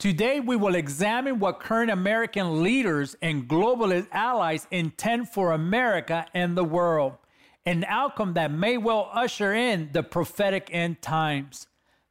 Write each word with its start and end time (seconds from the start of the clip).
Today, 0.00 0.40
we 0.40 0.56
will 0.56 0.76
examine 0.76 1.40
what 1.40 1.60
current 1.60 1.90
American 1.90 2.62
leaders 2.62 3.16
and 3.20 3.46
globalist 3.46 4.06
allies 4.12 4.66
intend 4.70 5.28
for 5.28 5.52
America 5.52 6.24
and 6.32 6.56
the 6.56 6.64
world, 6.64 7.18
an 7.66 7.84
outcome 7.86 8.32
that 8.32 8.50
may 8.50 8.78
well 8.78 9.10
usher 9.12 9.52
in 9.52 9.90
the 9.92 10.02
prophetic 10.02 10.70
end 10.72 11.02
times. 11.02 11.66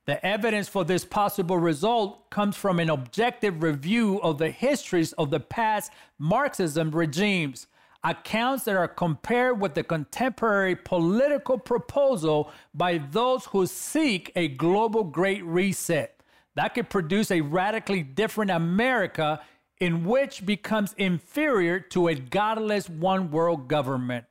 The 0.05 0.23
evidence 0.23 0.67
for 0.67 0.85
this 0.85 1.03
possible 1.03 1.57
result 1.57 2.29
comes 2.29 2.55
from 2.55 2.79
an 2.79 2.91
objective 2.91 3.63
review 3.63 4.21
of 4.21 4.37
the 4.37 4.51
histories 4.51 5.13
of 5.13 5.31
the 5.31 5.39
past 5.39 5.91
Marxism 6.19 6.91
regimes, 6.91 7.65
accounts 8.03 8.65
that 8.65 8.75
are 8.75 8.87
compared 8.87 9.59
with 9.59 9.73
the 9.73 9.83
contemporary 9.83 10.75
political 10.75 11.57
proposal 11.57 12.51
by 12.71 12.99
those 12.99 13.45
who 13.45 13.65
seek 13.65 14.31
a 14.35 14.47
global 14.47 15.03
great 15.03 15.43
reset 15.43 16.18
that 16.59 16.73
could 16.73 16.89
produce 16.89 17.31
a 17.31 17.39
radically 17.39 18.03
different 18.03 18.51
America 18.51 19.39
in 19.79 20.03
which 20.03 20.45
becomes 20.45 20.93
inferior 20.97 21.79
to 21.79 22.09
a 22.09 22.15
godless 22.15 22.89
one 22.89 23.31
world 23.31 23.69
government. 23.69 24.25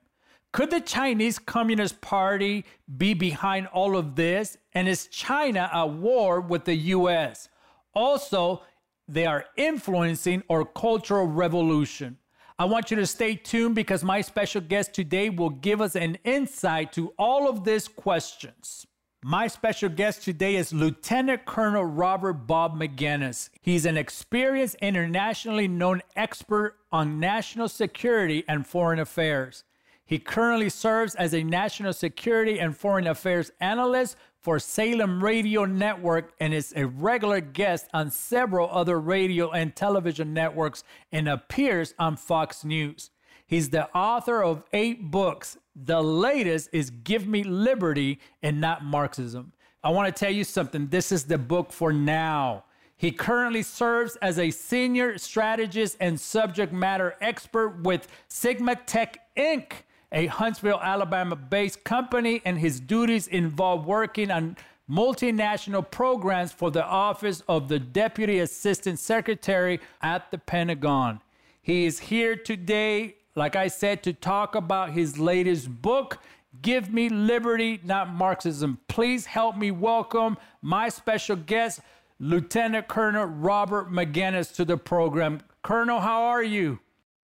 Could 0.52 0.70
the 0.70 0.82
Chinese 0.82 1.38
Communist 1.38 2.02
Party 2.02 2.66
be 2.98 3.14
behind 3.14 3.66
all 3.68 3.96
of 3.96 4.14
this? 4.14 4.58
And 4.74 4.86
is 4.86 5.06
China 5.06 5.70
at 5.72 5.88
war 5.88 6.42
with 6.42 6.66
the 6.66 6.74
US? 6.74 7.48
Also, 7.94 8.62
they 9.08 9.24
are 9.24 9.46
influencing 9.56 10.42
our 10.50 10.66
cultural 10.66 11.26
revolution. 11.26 12.18
I 12.58 12.66
want 12.66 12.90
you 12.90 12.98
to 12.98 13.06
stay 13.06 13.36
tuned 13.36 13.74
because 13.74 14.04
my 14.04 14.20
special 14.20 14.60
guest 14.60 14.92
today 14.92 15.30
will 15.30 15.48
give 15.48 15.80
us 15.80 15.96
an 15.96 16.18
insight 16.24 16.92
to 16.92 17.14
all 17.18 17.48
of 17.48 17.64
these 17.64 17.88
questions. 17.88 18.86
My 19.24 19.48
special 19.48 19.88
guest 19.88 20.22
today 20.22 20.54
is 20.54 20.72
Lieutenant 20.72 21.44
Colonel 21.44 21.84
Robert 21.84 22.46
Bob 22.46 22.78
Maginnis. 22.78 23.50
He's 23.60 23.84
an 23.84 23.96
experienced, 23.96 24.76
internationally 24.76 25.66
known 25.66 26.02
expert 26.14 26.76
on 26.92 27.18
national 27.18 27.66
security 27.66 28.44
and 28.46 28.64
foreign 28.64 29.00
affairs. 29.00 29.64
He 30.06 30.20
currently 30.20 30.68
serves 30.68 31.16
as 31.16 31.34
a 31.34 31.42
national 31.42 31.94
security 31.94 32.60
and 32.60 32.76
foreign 32.76 33.08
affairs 33.08 33.50
analyst 33.60 34.16
for 34.40 34.60
Salem 34.60 35.22
Radio 35.24 35.64
Network 35.64 36.32
and 36.38 36.54
is 36.54 36.72
a 36.76 36.86
regular 36.86 37.40
guest 37.40 37.88
on 37.92 38.12
several 38.12 38.70
other 38.70 39.00
radio 39.00 39.50
and 39.50 39.74
television 39.74 40.32
networks 40.32 40.84
and 41.10 41.28
appears 41.28 41.92
on 41.98 42.16
Fox 42.16 42.64
News. 42.64 43.10
He's 43.48 43.70
the 43.70 43.90
author 43.96 44.44
of 44.44 44.62
eight 44.72 45.10
books. 45.10 45.56
The 45.84 46.02
latest 46.02 46.70
is 46.72 46.90
Give 46.90 47.28
Me 47.28 47.44
Liberty 47.44 48.18
and 48.42 48.60
Not 48.60 48.84
Marxism. 48.84 49.52
I 49.84 49.90
want 49.90 50.14
to 50.14 50.18
tell 50.18 50.32
you 50.32 50.42
something. 50.42 50.88
This 50.88 51.12
is 51.12 51.24
the 51.24 51.38
book 51.38 51.72
for 51.72 51.92
now. 51.92 52.64
He 52.96 53.12
currently 53.12 53.62
serves 53.62 54.16
as 54.16 54.40
a 54.40 54.50
senior 54.50 55.18
strategist 55.18 55.96
and 56.00 56.18
subject 56.18 56.72
matter 56.72 57.14
expert 57.20 57.80
with 57.84 58.08
Sigma 58.26 58.74
Tech 58.74 59.20
Inc., 59.36 59.70
a 60.10 60.26
Huntsville, 60.26 60.80
Alabama 60.82 61.36
based 61.36 61.84
company, 61.84 62.42
and 62.44 62.58
his 62.58 62.80
duties 62.80 63.28
involve 63.28 63.86
working 63.86 64.32
on 64.32 64.56
multinational 64.90 65.88
programs 65.88 66.50
for 66.50 66.72
the 66.72 66.84
Office 66.84 67.44
of 67.46 67.68
the 67.68 67.78
Deputy 67.78 68.40
Assistant 68.40 68.98
Secretary 68.98 69.78
at 70.02 70.28
the 70.32 70.38
Pentagon. 70.38 71.20
He 71.62 71.84
is 71.84 72.00
here 72.00 72.34
today 72.34 73.14
like 73.38 73.56
I 73.56 73.68
said, 73.68 74.02
to 74.02 74.12
talk 74.12 74.54
about 74.54 74.90
his 74.90 75.18
latest 75.18 75.70
book, 75.80 76.18
Give 76.60 76.92
Me 76.92 77.08
Liberty, 77.08 77.80
Not 77.84 78.12
Marxism. 78.12 78.80
Please 78.88 79.26
help 79.26 79.56
me 79.56 79.70
welcome 79.70 80.36
my 80.60 80.88
special 80.88 81.36
guest, 81.36 81.80
Lieutenant 82.18 82.88
Colonel 82.88 83.26
Robert 83.26 83.90
Maginnis, 83.90 84.52
to 84.56 84.64
the 84.64 84.76
program. 84.76 85.40
Colonel, 85.62 86.00
how 86.00 86.22
are 86.22 86.42
you? 86.42 86.80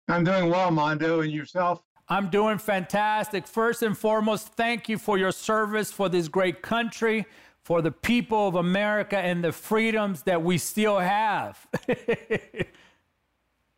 I'm 0.08 0.24
doing 0.24 0.50
well, 0.50 0.70
Mondo, 0.70 1.20
and 1.20 1.30
yourself? 1.30 1.82
I'm 2.08 2.30
doing 2.30 2.58
fantastic. 2.58 3.46
First 3.46 3.82
and 3.82 3.96
foremost, 3.96 4.54
thank 4.54 4.88
you 4.88 4.98
for 4.98 5.18
your 5.18 5.32
service 5.32 5.92
for 5.92 6.08
this 6.08 6.26
great 6.28 6.62
country, 6.62 7.26
for 7.62 7.82
the 7.82 7.92
people 7.92 8.48
of 8.48 8.54
America, 8.56 9.18
and 9.18 9.44
the 9.44 9.52
freedoms 9.52 10.22
that 10.22 10.42
we 10.42 10.56
still 10.58 10.98
have. 10.98 11.64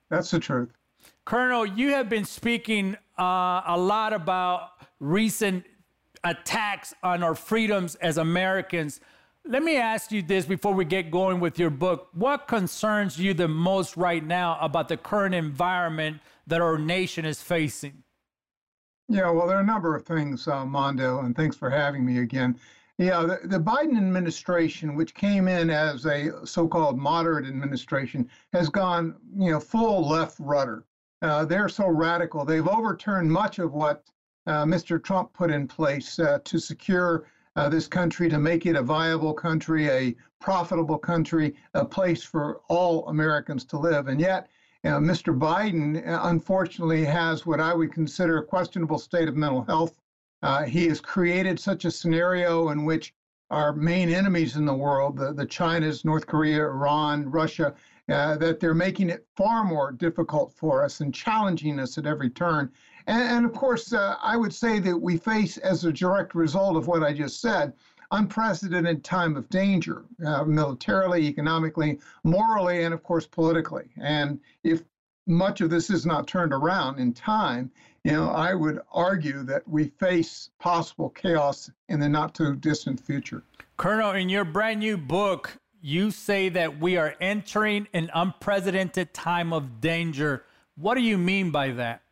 That's 0.08 0.30
the 0.30 0.38
truth. 0.38 0.70
Colonel, 1.24 1.64
you 1.64 1.90
have 1.90 2.08
been 2.08 2.24
speaking 2.24 2.96
uh, 3.18 3.62
a 3.66 3.76
lot 3.78 4.12
about 4.12 4.70
recent 4.98 5.64
attacks 6.24 6.94
on 7.02 7.22
our 7.22 7.34
freedoms 7.34 7.94
as 7.96 8.18
Americans. 8.18 9.00
Let 9.44 9.62
me 9.62 9.76
ask 9.76 10.10
you 10.10 10.22
this 10.22 10.46
before 10.46 10.74
we 10.74 10.84
get 10.84 11.10
going 11.10 11.38
with 11.38 11.58
your 11.58 11.70
book. 11.70 12.08
What 12.12 12.48
concerns 12.48 13.18
you 13.18 13.34
the 13.34 13.48
most 13.48 13.96
right 13.96 14.24
now 14.24 14.58
about 14.60 14.88
the 14.88 14.96
current 14.96 15.34
environment 15.34 16.20
that 16.48 16.60
our 16.60 16.76
nation 16.76 17.24
is 17.24 17.40
facing? 17.40 18.02
Yeah, 19.08 19.30
well, 19.30 19.46
there 19.46 19.56
are 19.56 19.62
a 19.62 19.64
number 19.64 19.94
of 19.94 20.04
things, 20.04 20.48
uh, 20.48 20.64
Mondo, 20.64 21.20
and 21.20 21.36
thanks 21.36 21.56
for 21.56 21.70
having 21.70 22.04
me 22.04 22.18
again. 22.18 22.58
Yeah, 22.98 23.22
the, 23.22 23.40
the, 23.44 23.58
Biden 23.58 23.96
administration, 23.96 24.94
which 24.94 25.14
came 25.14 25.48
in 25.48 25.70
as 25.70 26.06
a 26.06 26.46
so-called 26.46 26.98
moderate 26.98 27.46
administration, 27.46 28.28
has 28.52 28.68
gone, 28.68 29.16
you 29.36 29.50
know, 29.50 29.60
full 29.60 30.08
left 30.08 30.36
rudder. 30.38 30.84
Uh, 31.22 31.44
they're 31.44 31.68
so 31.68 31.88
radical. 31.88 32.44
They've 32.44 32.66
overturned 32.66 33.30
much 33.30 33.58
of 33.58 33.72
what 33.72 34.04
uh, 34.46 34.64
Mr. 34.64 35.02
Trump 35.02 35.32
put 35.32 35.50
in 35.50 35.68
place 35.68 36.18
uh, 36.18 36.40
to 36.44 36.58
secure 36.58 37.24
uh, 37.54 37.68
this 37.68 37.86
country, 37.86 38.28
to 38.28 38.38
make 38.38 38.66
it 38.66 38.76
a 38.76 38.82
viable 38.82 39.32
country, 39.32 39.88
a 39.88 40.16
profitable 40.40 40.98
country, 40.98 41.54
a 41.74 41.84
place 41.84 42.24
for 42.24 42.60
all 42.68 43.06
Americans 43.08 43.64
to 43.66 43.78
live. 43.78 44.08
And 44.08 44.20
yet, 44.20 44.48
Mr. 44.84 45.38
Biden, 45.38 46.06
uh, 46.06 46.20
unfortunately, 46.24 47.04
has 47.04 47.46
what 47.46 47.60
I 47.60 47.72
would 47.72 47.92
consider 47.92 48.38
a 48.38 48.44
questionable 48.44 48.98
state 48.98 49.28
of 49.28 49.36
mental 49.36 49.62
health. 49.62 49.96
Uh, 50.42 50.64
he 50.64 50.88
has 50.88 51.00
created 51.00 51.60
such 51.60 51.84
a 51.84 51.90
scenario 51.90 52.70
in 52.70 52.84
which 52.84 53.14
our 53.50 53.72
main 53.72 54.08
enemies 54.08 54.56
in 54.56 54.64
the 54.64 54.74
world, 54.74 55.16
the, 55.16 55.32
the 55.32 55.46
Chinas, 55.46 56.04
North 56.04 56.26
Korea, 56.26 56.64
Iran, 56.64 57.30
Russia, 57.30 57.74
uh, 58.08 58.36
that 58.36 58.60
they're 58.60 58.74
making 58.74 59.10
it 59.10 59.26
far 59.36 59.64
more 59.64 59.92
difficult 59.92 60.52
for 60.52 60.84
us 60.84 61.00
and 61.00 61.14
challenging 61.14 61.78
us 61.78 61.98
at 61.98 62.06
every 62.06 62.30
turn. 62.30 62.70
And, 63.06 63.22
and 63.22 63.46
of 63.46 63.52
course, 63.52 63.92
uh, 63.92 64.16
I 64.22 64.36
would 64.36 64.52
say 64.52 64.78
that 64.80 64.96
we 64.96 65.16
face, 65.16 65.56
as 65.58 65.84
a 65.84 65.92
direct 65.92 66.34
result 66.34 66.76
of 66.76 66.86
what 66.86 67.02
I 67.02 67.12
just 67.12 67.40
said, 67.40 67.72
unprecedented 68.10 69.02
time 69.02 69.36
of 69.36 69.48
danger, 69.48 70.04
uh, 70.24 70.44
militarily, 70.44 71.26
economically, 71.26 71.98
morally, 72.24 72.84
and 72.84 72.92
of 72.92 73.02
course, 73.02 73.26
politically. 73.26 73.88
And 73.96 74.38
if 74.64 74.82
much 75.26 75.60
of 75.60 75.70
this 75.70 75.88
is 75.88 76.04
not 76.04 76.26
turned 76.26 76.52
around 76.52 76.98
in 76.98 77.12
time, 77.12 77.70
you 78.04 78.12
know, 78.12 78.30
I 78.30 78.54
would 78.54 78.80
argue 78.92 79.44
that 79.44 79.66
we 79.66 79.84
face 79.84 80.50
possible 80.58 81.10
chaos 81.10 81.70
in 81.88 82.00
the 82.00 82.08
not 82.08 82.34
too 82.34 82.56
distant 82.56 83.00
future. 83.00 83.42
Colonel, 83.76 84.12
in 84.12 84.28
your 84.28 84.44
brand 84.44 84.80
new 84.80 84.96
book, 84.96 85.56
you 85.82 86.12
say 86.12 86.48
that 86.48 86.78
we 86.78 86.96
are 86.96 87.14
entering 87.20 87.88
an 87.92 88.08
unprecedented 88.14 89.12
time 89.12 89.52
of 89.52 89.80
danger. 89.80 90.44
What 90.76 90.94
do 90.94 91.02
you 91.02 91.18
mean 91.18 91.50
by 91.50 91.72
that? 91.72 92.02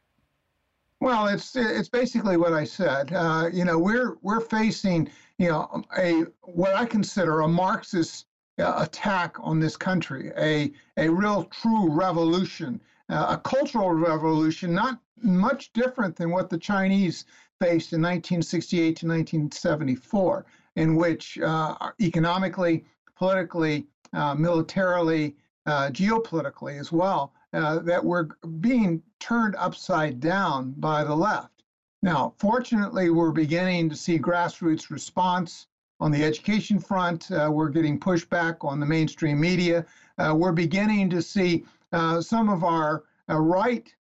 Well, 0.98 1.28
it's 1.28 1.56
it's 1.56 1.88
basically 1.88 2.36
what 2.36 2.52
I 2.52 2.64
said. 2.64 3.12
Uh, 3.12 3.48
you 3.50 3.64
know, 3.64 3.78
we're 3.78 4.16
we're 4.20 4.40
facing 4.40 5.08
you 5.38 5.48
know 5.48 5.82
a 5.96 6.24
what 6.42 6.74
I 6.74 6.84
consider 6.84 7.40
a 7.40 7.48
Marxist 7.48 8.26
uh, 8.58 8.74
attack 8.76 9.36
on 9.40 9.60
this 9.60 9.76
country, 9.76 10.30
a 10.36 10.72
a 10.98 11.08
real 11.08 11.44
true 11.44 11.90
revolution, 11.90 12.80
uh, 13.08 13.26
a 13.30 13.38
cultural 13.38 13.92
revolution, 13.92 14.74
not 14.74 15.00
much 15.22 15.72
different 15.72 16.16
than 16.16 16.30
what 16.30 16.50
the 16.50 16.58
Chinese 16.58 17.24
faced 17.60 17.92
in 17.92 18.02
1968 18.02 18.96
to 18.96 19.06
1974, 19.06 20.44
in 20.76 20.96
which 20.96 21.38
uh, 21.38 21.76
economically 22.00 22.84
politically, 23.20 23.86
uh, 24.14 24.34
militarily, 24.34 25.36
uh, 25.66 25.90
geopolitically 25.90 26.80
as 26.80 26.90
well, 26.90 27.34
uh, 27.52 27.78
that 27.80 28.02
were 28.02 28.30
being 28.60 29.02
turned 29.20 29.54
upside 29.56 30.18
down 30.20 30.72
by 30.78 31.04
the 31.04 31.14
left. 31.14 31.62
Now, 32.02 32.32
fortunately, 32.38 33.10
we're 33.10 33.30
beginning 33.30 33.90
to 33.90 33.94
see 33.94 34.18
grassroots 34.18 34.88
response 34.88 35.66
on 36.00 36.10
the 36.10 36.24
education 36.24 36.78
front. 36.78 37.30
Uh, 37.30 37.50
we're 37.52 37.68
getting 37.68 38.00
pushback 38.00 38.64
on 38.64 38.80
the 38.80 38.86
mainstream 38.86 39.38
media. 39.38 39.84
Uh, 40.16 40.34
we're 40.34 40.52
beginning 40.52 41.10
to 41.10 41.20
see 41.20 41.66
uh, 41.92 42.22
some 42.22 42.48
of 42.48 42.64
our 42.64 43.04
right 43.28 43.94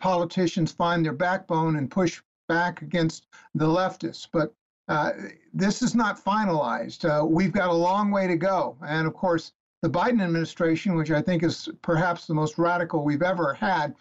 politicians 0.00 0.70
find 0.70 1.04
their 1.04 1.14
backbone 1.14 1.76
and 1.76 1.90
push 1.90 2.20
back 2.46 2.82
against 2.82 3.26
the 3.54 3.66
leftists. 3.66 4.28
But 4.30 4.54
uh, 4.88 5.12
this 5.52 5.82
is 5.82 5.94
not 5.94 6.22
finalized. 6.22 7.08
Uh, 7.08 7.24
we've 7.24 7.52
got 7.52 7.70
a 7.70 7.74
long 7.74 8.10
way 8.10 8.26
to 8.26 8.36
go. 8.36 8.76
And 8.86 9.06
of 9.06 9.14
course, 9.14 9.52
the 9.82 9.90
Biden 9.90 10.22
administration, 10.22 10.94
which 10.94 11.10
I 11.10 11.22
think 11.22 11.42
is 11.42 11.68
perhaps 11.82 12.26
the 12.26 12.34
most 12.34 12.58
radical 12.58 13.04
we've 13.04 13.22
ever 13.22 13.54
had, 13.54 13.94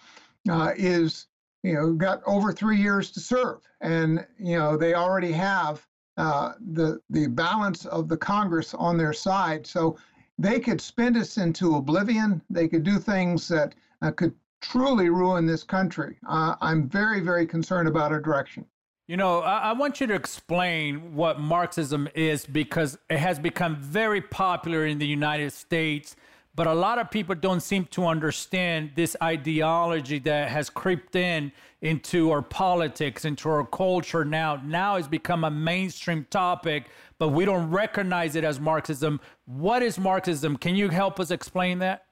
uh, 0.50 0.72
is 0.76 1.28
you 1.64 1.74
know 1.74 1.94
got 1.94 2.22
over 2.26 2.52
three 2.52 2.78
years 2.78 3.12
to 3.12 3.20
serve, 3.20 3.62
and 3.82 4.26
you 4.40 4.58
know 4.58 4.78
they 4.78 4.94
already 4.94 5.32
have 5.32 5.86
uh, 6.18 6.54
the 6.74 7.00
the 7.10 7.28
balance 7.28 7.86
of 7.86 8.08
the 8.08 8.18
Congress 8.18 8.74
on 8.74 8.98
their 8.98 9.14
side. 9.14 9.66
So 9.66 9.98
they 10.38 10.60
could 10.60 10.82
spin 10.82 11.16
us 11.18 11.38
into 11.38 11.76
oblivion. 11.76 12.42
They 12.50 12.68
could 12.68 12.84
do 12.84 12.98
things 12.98 13.48
that 13.50 13.76
uh, 14.02 14.12
could 14.12 14.34
truly 14.62 15.10
ruin 15.10 15.46
this 15.46 15.64
country. 15.64 16.18
Uh, 16.28 16.56
I'm 16.62 16.88
very, 16.88 17.20
very 17.20 17.46
concerned 17.46 17.88
about 17.88 18.12
our 18.12 18.22
direction. 18.22 18.66
You 19.06 19.18
know, 19.18 19.42
I, 19.42 19.58
I, 19.58 19.74
want 19.74 20.00
you 20.00 20.08
to 20.08 20.14
explain 20.14 21.14
what 21.14 21.38
Marxism 21.38 22.08
is 22.16 22.46
because 22.46 22.98
it 23.10 23.18
has 23.18 23.38
become 23.38 23.76
very 23.76 24.22
popular 24.22 24.86
in 24.86 24.98
the 24.98 25.06
United 25.06 25.52
States, 25.52 26.16
but 26.56 26.68
a 26.68 26.74
lot 26.74 27.00
of 27.00 27.12
people 27.12 27.36
don't 27.36 27.60
seem 27.60 27.84
to 27.88 28.06
understand 28.06 28.92
this 28.96 29.18
ideology 29.22 30.20
that 30.20 30.50
has 30.52 30.70
creeped 30.70 31.18
in 31.18 31.52
into 31.82 32.32
our 32.32 32.42
politics, 32.42 33.26
into 33.26 33.50
our 33.50 33.66
culture 33.66 34.24
now. 34.24 34.62
Now 34.64 34.96
it's 34.96 35.10
become 35.10 35.44
a 35.44 35.52
mainstream 35.52 36.26
topic, 36.30 36.86
but 37.20 37.30
we 37.30 37.44
don't 37.44 37.70
recognize 37.72 38.38
it 38.38 38.46
as 38.46 38.62
Marxism. 38.62 39.20
What 39.44 39.84
is 39.84 40.00
Marxism? 40.00 40.56
Can 40.56 40.76
you 40.76 40.88
help 40.88 41.20
us 41.20 41.30
explain 41.30 41.80
that? 41.80 42.06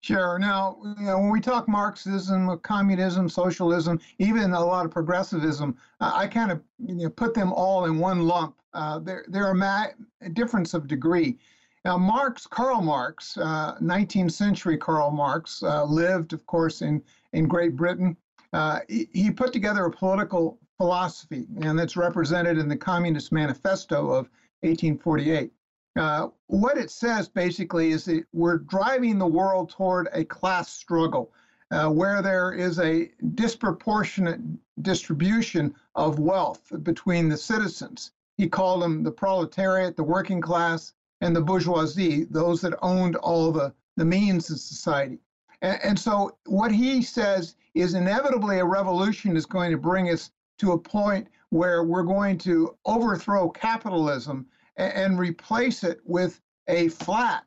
Sure. 0.00 0.38
Now, 0.38 0.78
you 0.98 1.06
know, 1.06 1.18
when 1.18 1.30
we 1.30 1.40
talk 1.40 1.68
Marxism, 1.68 2.56
communism, 2.60 3.28
socialism, 3.28 4.00
even 4.18 4.52
a 4.52 4.64
lot 4.64 4.84
of 4.84 4.92
progressivism, 4.92 5.76
I 6.00 6.28
kind 6.28 6.52
of 6.52 6.62
you 6.78 6.94
know, 6.94 7.10
put 7.10 7.34
them 7.34 7.52
all 7.52 7.86
in 7.86 7.98
one 7.98 8.22
lump. 8.22 8.54
Uh, 8.74 9.00
there, 9.00 9.24
there 9.28 9.46
are 9.46 9.54
ma- 9.54 9.86
a 10.20 10.28
difference 10.28 10.72
of 10.72 10.86
degree. 10.86 11.38
Now, 11.84 11.98
Marx, 11.98 12.46
Karl 12.46 12.80
Marx, 12.80 13.36
uh, 13.38 13.76
19th 13.80 14.32
century 14.32 14.76
Karl 14.76 15.10
Marx, 15.10 15.62
uh, 15.62 15.84
lived, 15.84 16.32
of 16.32 16.46
course, 16.46 16.82
in, 16.82 17.02
in 17.32 17.48
Great 17.48 17.74
Britain. 17.74 18.16
Uh, 18.52 18.80
he, 18.88 19.08
he 19.12 19.30
put 19.30 19.52
together 19.52 19.84
a 19.84 19.90
political 19.90 20.58
philosophy, 20.76 21.46
and 21.62 21.78
that's 21.78 21.96
represented 21.96 22.56
in 22.58 22.68
the 22.68 22.76
Communist 22.76 23.32
Manifesto 23.32 24.10
of 24.10 24.28
1848. 24.60 25.52
Uh, 25.98 26.28
what 26.46 26.78
it 26.78 26.92
says 26.92 27.28
basically 27.28 27.90
is 27.90 28.04
that 28.04 28.24
we're 28.32 28.58
driving 28.58 29.18
the 29.18 29.26
world 29.26 29.68
toward 29.68 30.08
a 30.12 30.24
class 30.24 30.70
struggle 30.70 31.32
uh, 31.72 31.88
where 31.88 32.22
there 32.22 32.52
is 32.52 32.78
a 32.78 33.10
disproportionate 33.34 34.40
distribution 34.80 35.74
of 35.96 36.20
wealth 36.20 36.72
between 36.84 37.28
the 37.28 37.36
citizens. 37.36 38.12
He 38.36 38.48
called 38.48 38.80
them 38.80 39.02
the 39.02 39.10
proletariat, 39.10 39.96
the 39.96 40.04
working 40.04 40.40
class, 40.40 40.92
and 41.20 41.34
the 41.34 41.40
bourgeoisie, 41.40 42.24
those 42.30 42.60
that 42.60 42.78
owned 42.80 43.16
all 43.16 43.50
the, 43.50 43.74
the 43.96 44.04
means 44.04 44.48
of 44.50 44.60
society. 44.60 45.18
And, 45.62 45.80
and 45.82 45.98
so, 45.98 46.36
what 46.46 46.70
he 46.70 47.02
says 47.02 47.56
is 47.74 47.94
inevitably 47.94 48.60
a 48.60 48.64
revolution 48.64 49.36
is 49.36 49.46
going 49.46 49.72
to 49.72 49.78
bring 49.78 50.10
us 50.10 50.30
to 50.58 50.72
a 50.72 50.78
point 50.78 51.26
where 51.50 51.82
we're 51.82 52.04
going 52.04 52.38
to 52.38 52.76
overthrow 52.84 53.48
capitalism 53.48 54.46
and 54.78 55.18
replace 55.18 55.84
it 55.84 56.00
with 56.04 56.40
a 56.68 56.88
flat 56.88 57.44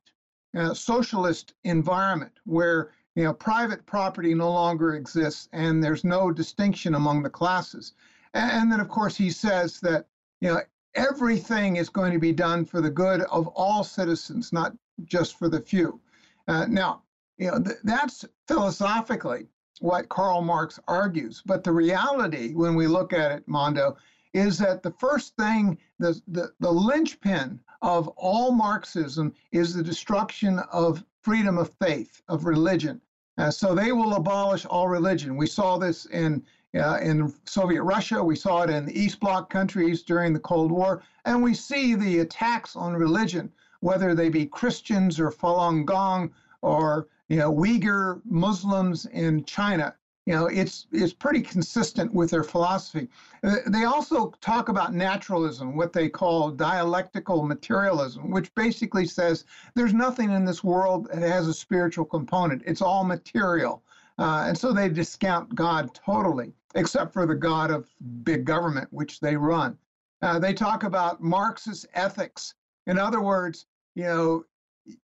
uh, 0.56 0.74
socialist 0.74 1.54
environment 1.64 2.34
where 2.46 2.92
you 3.16 3.24
know 3.24 3.34
private 3.34 3.86
property 3.86 4.34
no 4.34 4.52
longer 4.52 4.96
exists 4.96 5.48
and 5.54 5.84
there's 5.84 6.04
no 6.04 6.32
distinction 6.32 6.96
among 6.96 7.24
the 7.24 7.30
classes. 7.30 7.94
And 8.34 8.72
then 8.72 8.80
of 8.80 8.90
course 8.90 9.16
he 9.16 9.30
says 9.30 9.80
that 9.80 10.06
you 10.42 10.50
know 10.50 10.62
everything 10.96 11.78
is 11.78 11.90
going 11.90 12.12
to 12.12 12.20
be 12.20 12.34
done 12.34 12.66
for 12.66 12.82
the 12.82 12.90
good 12.90 13.22
of 13.22 13.48
all 13.48 13.84
citizens 13.84 14.52
not 14.52 14.74
just 15.06 15.40
for 15.40 15.48
the 15.50 15.62
few. 15.62 16.00
Uh, 16.48 16.66
now 16.66 17.02
you 17.38 17.50
know 17.50 17.60
th- 17.62 17.78
that's 17.84 18.26
philosophically 18.48 19.48
what 19.80 20.10
karl 20.10 20.42
marx 20.42 20.80
argues 20.88 21.42
but 21.46 21.64
the 21.64 21.72
reality 21.72 22.54
when 22.54 22.76
we 22.76 22.88
look 22.88 23.14
at 23.14 23.32
it 23.32 23.48
mondo 23.48 23.96
is 24.34 24.58
that 24.60 24.84
the 24.84 24.92
first 24.92 25.36
thing, 25.36 25.78
the, 26.00 26.20
the, 26.28 26.52
the 26.60 26.72
linchpin 26.72 27.60
of 27.82 28.08
all 28.10 28.52
Marxism 28.52 29.34
is 29.52 29.74
the 29.74 29.84
destruction 29.84 30.60
of 30.72 31.04
freedom 31.22 31.58
of 31.58 31.72
faith, 31.82 32.22
of 32.28 32.46
religion. 32.46 33.02
Uh, 33.38 33.50
so 33.50 33.74
they 33.74 33.92
will 33.92 34.14
abolish 34.16 34.66
all 34.66 34.88
religion. 34.88 35.38
We 35.38 35.48
saw 35.48 35.78
this 35.78 36.06
in 36.08 36.44
uh, 36.74 37.00
in 37.02 37.34
Soviet 37.46 37.84
Russia. 37.84 38.24
We 38.24 38.36
saw 38.36 38.62
it 38.62 38.70
in 38.70 38.86
the 38.86 38.98
East 38.98 39.20
Bloc 39.20 39.50
countries 39.50 40.04
during 40.04 40.32
the 40.32 40.40
Cold 40.40 40.72
War, 40.72 41.04
and 41.26 41.44
we 41.44 41.54
see 41.54 41.96
the 41.96 42.20
attacks 42.20 42.76
on 42.78 42.94
religion, 42.94 43.52
whether 43.82 44.16
they 44.16 44.30
be 44.30 44.46
Christians 44.46 45.20
or 45.20 45.32
Falun 45.32 45.86
Gong 45.86 46.32
or 46.62 47.08
you 47.28 47.38
know 47.38 47.54
Uyghur 47.54 48.22
Muslims 48.26 49.06
in 49.08 49.44
China. 49.44 49.94
You 50.28 50.34
know, 50.34 50.46
it's 50.46 50.86
it's 50.92 51.14
pretty 51.14 51.42
consistent 51.42 52.14
with 52.14 52.30
their 52.30 52.44
philosophy. 52.44 53.10
Uh, 53.44 53.56
they 53.68 53.86
also 53.86 54.32
talk 54.40 54.70
about 54.70 54.94
naturalism, 54.94 55.76
what 55.76 55.94
they 55.94 56.10
call 56.10 56.52
dialectical 56.52 57.42
materialism, 57.42 58.30
which 58.30 58.54
basically 58.54 59.08
says 59.08 59.46
there's 59.74 59.96
nothing 59.96 60.30
in 60.30 60.46
this 60.46 60.64
world 60.64 61.08
that 61.12 61.24
has 61.24 61.48
a 61.48 61.54
spiritual 61.54 62.06
component. 62.06 62.62
It's 62.68 62.84
all 62.84 63.04
material. 63.04 63.84
Uh, 64.20 64.46
and 64.48 64.58
so 64.58 64.72
they 64.72 64.90
discount 64.90 65.56
God 65.56 65.92
totally, 65.96 66.54
except 66.76 67.14
for 67.14 67.26
the 67.26 67.34
God 67.34 67.72
of 67.72 67.90
big 68.24 68.46
government, 68.46 68.88
which 68.92 69.20
they 69.20 69.36
run. 69.36 69.76
Uh, 70.22 70.38
they 70.38 70.54
talk 70.54 70.84
about 70.84 71.22
Marxist 71.24 71.88
ethics. 71.96 72.54
In 72.86 73.00
other 73.00 73.22
words, 73.22 73.66
you 73.96 74.04
know, 74.04 74.46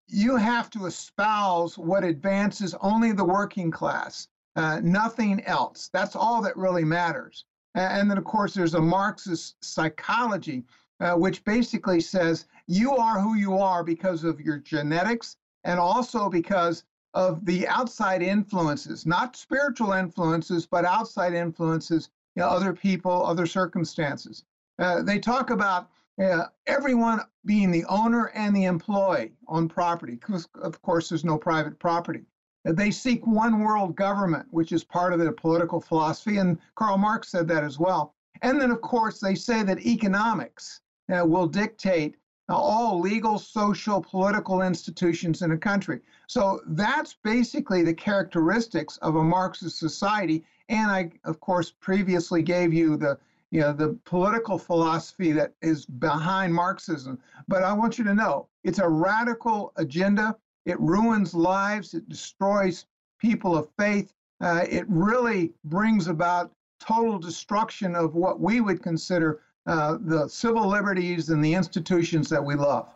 you 0.08 0.36
have 0.36 0.70
to 0.72 0.86
espouse 0.86 1.76
what 1.76 2.04
advances 2.04 2.76
only 2.82 3.12
the 3.12 3.26
working 3.26 3.72
class 3.72 4.28
uh, 4.58 4.82
nothing 4.84 5.44
else. 5.46 5.90
That's 5.94 6.16
all 6.16 6.42
that 6.42 6.58
really 6.58 6.84
matters. 6.84 7.46
And 7.76 8.10
then, 8.10 8.18
of 8.18 8.24
course, 8.24 8.56
there's 8.56 8.74
a 8.74 8.82
Marxist 8.82 9.64
psychology, 9.64 10.64
uh, 11.00 11.14
which 11.14 11.44
basically 11.46 12.02
says 12.02 12.48
you 12.66 12.96
are 12.98 13.20
who 13.20 13.36
you 13.36 13.56
are 13.58 13.84
because 13.84 14.24
of 14.24 14.42
your 14.42 14.58
genetics 14.58 15.38
and 15.64 15.80
also 15.80 16.28
because 16.28 16.84
of 17.14 17.46
the 17.46 17.68
outside 17.68 18.22
influences, 18.24 19.06
not 19.06 19.36
spiritual 19.36 19.94
influences, 19.94 20.66
but 20.66 20.86
outside 20.86 21.34
influences, 21.34 22.10
you 22.36 22.42
know, 22.42 22.50
other 22.50 22.74
people, 22.74 23.26
other 23.26 23.46
circumstances. 23.46 24.44
Uh, 24.80 25.02
they 25.04 25.20
talk 25.20 25.52
about 25.52 25.90
uh, 26.22 26.46
everyone 26.66 27.22
being 27.46 27.70
the 27.70 27.86
owner 27.86 28.32
and 28.34 28.56
the 28.56 28.66
employee 28.66 29.34
on 29.48 29.68
property, 29.68 30.16
because 30.16 30.48
of 30.62 30.82
course 30.82 31.10
there's 31.10 31.24
no 31.26 31.38
private 31.38 31.78
property. 31.80 32.26
They 32.74 32.92
seek 32.92 33.26
one 33.26 33.60
world 33.60 33.96
government, 33.96 34.48
which 34.52 34.72
is 34.72 34.84
part 34.84 35.14
of 35.14 35.20
their 35.20 35.32
political 35.32 35.80
philosophy, 35.80 36.38
and 36.38 36.58
Karl 36.76 36.98
Marx 36.98 37.30
said 37.30 37.48
that 37.48 37.64
as 37.64 37.80
well. 37.80 38.14
And 38.42 38.62
then, 38.62 38.72
of 38.72 38.82
course, 38.82 39.20
they 39.20 39.36
say 39.36 39.64
that 39.64 39.86
economics 39.86 40.82
uh, 41.10 41.26
will 41.26 41.48
dictate 41.48 42.18
uh, 42.50 42.56
all 42.56 43.00
legal, 43.00 43.38
social, 43.38 44.02
political 44.02 44.62
institutions 44.62 45.42
in 45.42 45.52
a 45.52 45.58
country. 45.58 46.00
So 46.28 46.62
that's 46.68 47.16
basically 47.24 47.84
the 47.84 47.94
characteristics 47.94 48.98
of 48.98 49.16
a 49.16 49.24
Marxist 49.24 49.80
society. 49.80 50.46
And 50.70 50.92
I, 50.92 51.12
of 51.24 51.40
course, 51.40 51.72
previously 51.72 52.42
gave 52.42 52.74
you 52.74 52.98
the 52.98 53.18
you 53.50 53.62
know 53.62 53.72
the 53.72 53.98
political 54.04 54.58
philosophy 54.58 55.32
that 55.32 55.54
is 55.62 55.86
behind 55.86 56.54
Marxism. 56.54 57.18
But 57.48 57.64
I 57.64 57.72
want 57.72 57.98
you 57.98 58.04
to 58.04 58.14
know 58.14 58.48
it's 58.64 58.80
a 58.80 58.90
radical 58.90 59.72
agenda. 59.78 60.36
It 60.68 60.78
ruins 60.82 61.34
lives, 61.34 61.94
it 61.94 62.10
destroys 62.10 62.86
people 63.20 63.58
of 63.58 63.70
faith. 63.80 64.14
Uh, 64.42 64.66
it 64.70 64.86
really 64.90 65.54
brings 65.64 66.08
about 66.08 66.52
total 66.80 67.18
destruction 67.18 67.96
of 67.96 68.16
what 68.16 68.42
we 68.42 68.60
would 68.60 68.84
consider 68.84 69.40
uh, 69.66 69.98
the 70.02 70.28
civil 70.28 70.68
liberties 70.68 71.30
and 71.30 71.44
the 71.44 71.54
institutions 71.54 72.28
that 72.28 72.44
we 72.44 72.56
love. 72.56 72.94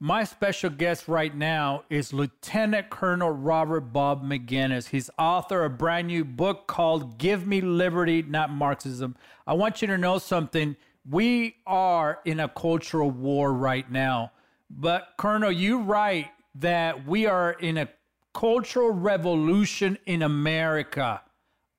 My 0.00 0.24
special 0.24 0.68
guest 0.68 1.06
right 1.06 1.34
now 1.34 1.84
is 1.88 2.12
Lieutenant 2.12 2.90
Colonel 2.90 3.30
Robert 3.30 3.92
Bob 3.92 4.24
Maginnis. 4.24 4.88
He's 4.88 5.08
author 5.16 5.64
of 5.64 5.72
a 5.72 5.76
brand 5.76 6.08
new 6.08 6.24
book 6.24 6.66
called 6.66 7.18
Give 7.18 7.46
Me 7.46 7.60
Liberty, 7.60 8.20
Not 8.20 8.50
Marxism. 8.50 9.14
I 9.46 9.54
want 9.54 9.80
you 9.80 9.86
to 9.86 9.96
know 9.96 10.18
something. 10.18 10.74
We 11.08 11.54
are 11.68 12.18
in 12.24 12.40
a 12.40 12.48
cultural 12.48 13.12
war 13.12 13.52
right 13.52 13.88
now. 13.88 14.32
But, 14.68 15.14
Colonel, 15.16 15.52
you 15.52 15.80
write 15.80 16.26
that 16.60 17.06
we 17.06 17.26
are 17.26 17.52
in 17.52 17.78
a 17.78 17.88
cultural 18.34 18.90
revolution 18.90 19.98
in 20.06 20.22
America. 20.22 21.22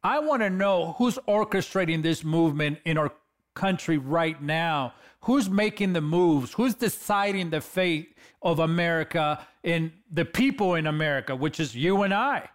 I 0.03 0.19
want 0.19 0.41
to 0.41 0.49
know 0.49 0.95
who's 0.97 1.17
orchestrating 1.27 2.01
this 2.01 2.23
movement 2.23 2.79
in 2.85 2.97
our 2.97 3.11
country 3.55 3.97
right 3.97 4.41
now. 4.41 4.93
Who's 5.21 5.49
making 5.49 5.93
the 5.93 6.01
moves? 6.01 6.53
Who's 6.53 6.75
deciding 6.75 7.49
the 7.49 7.61
fate 7.61 8.15
of 8.41 8.59
America 8.59 9.45
and 9.63 9.91
the 10.11 10.25
people 10.25 10.75
in 10.75 10.87
America, 10.87 11.35
which 11.35 11.59
is 11.59 11.75
you 11.75 12.03
and 12.03 12.13
I? 12.13 12.47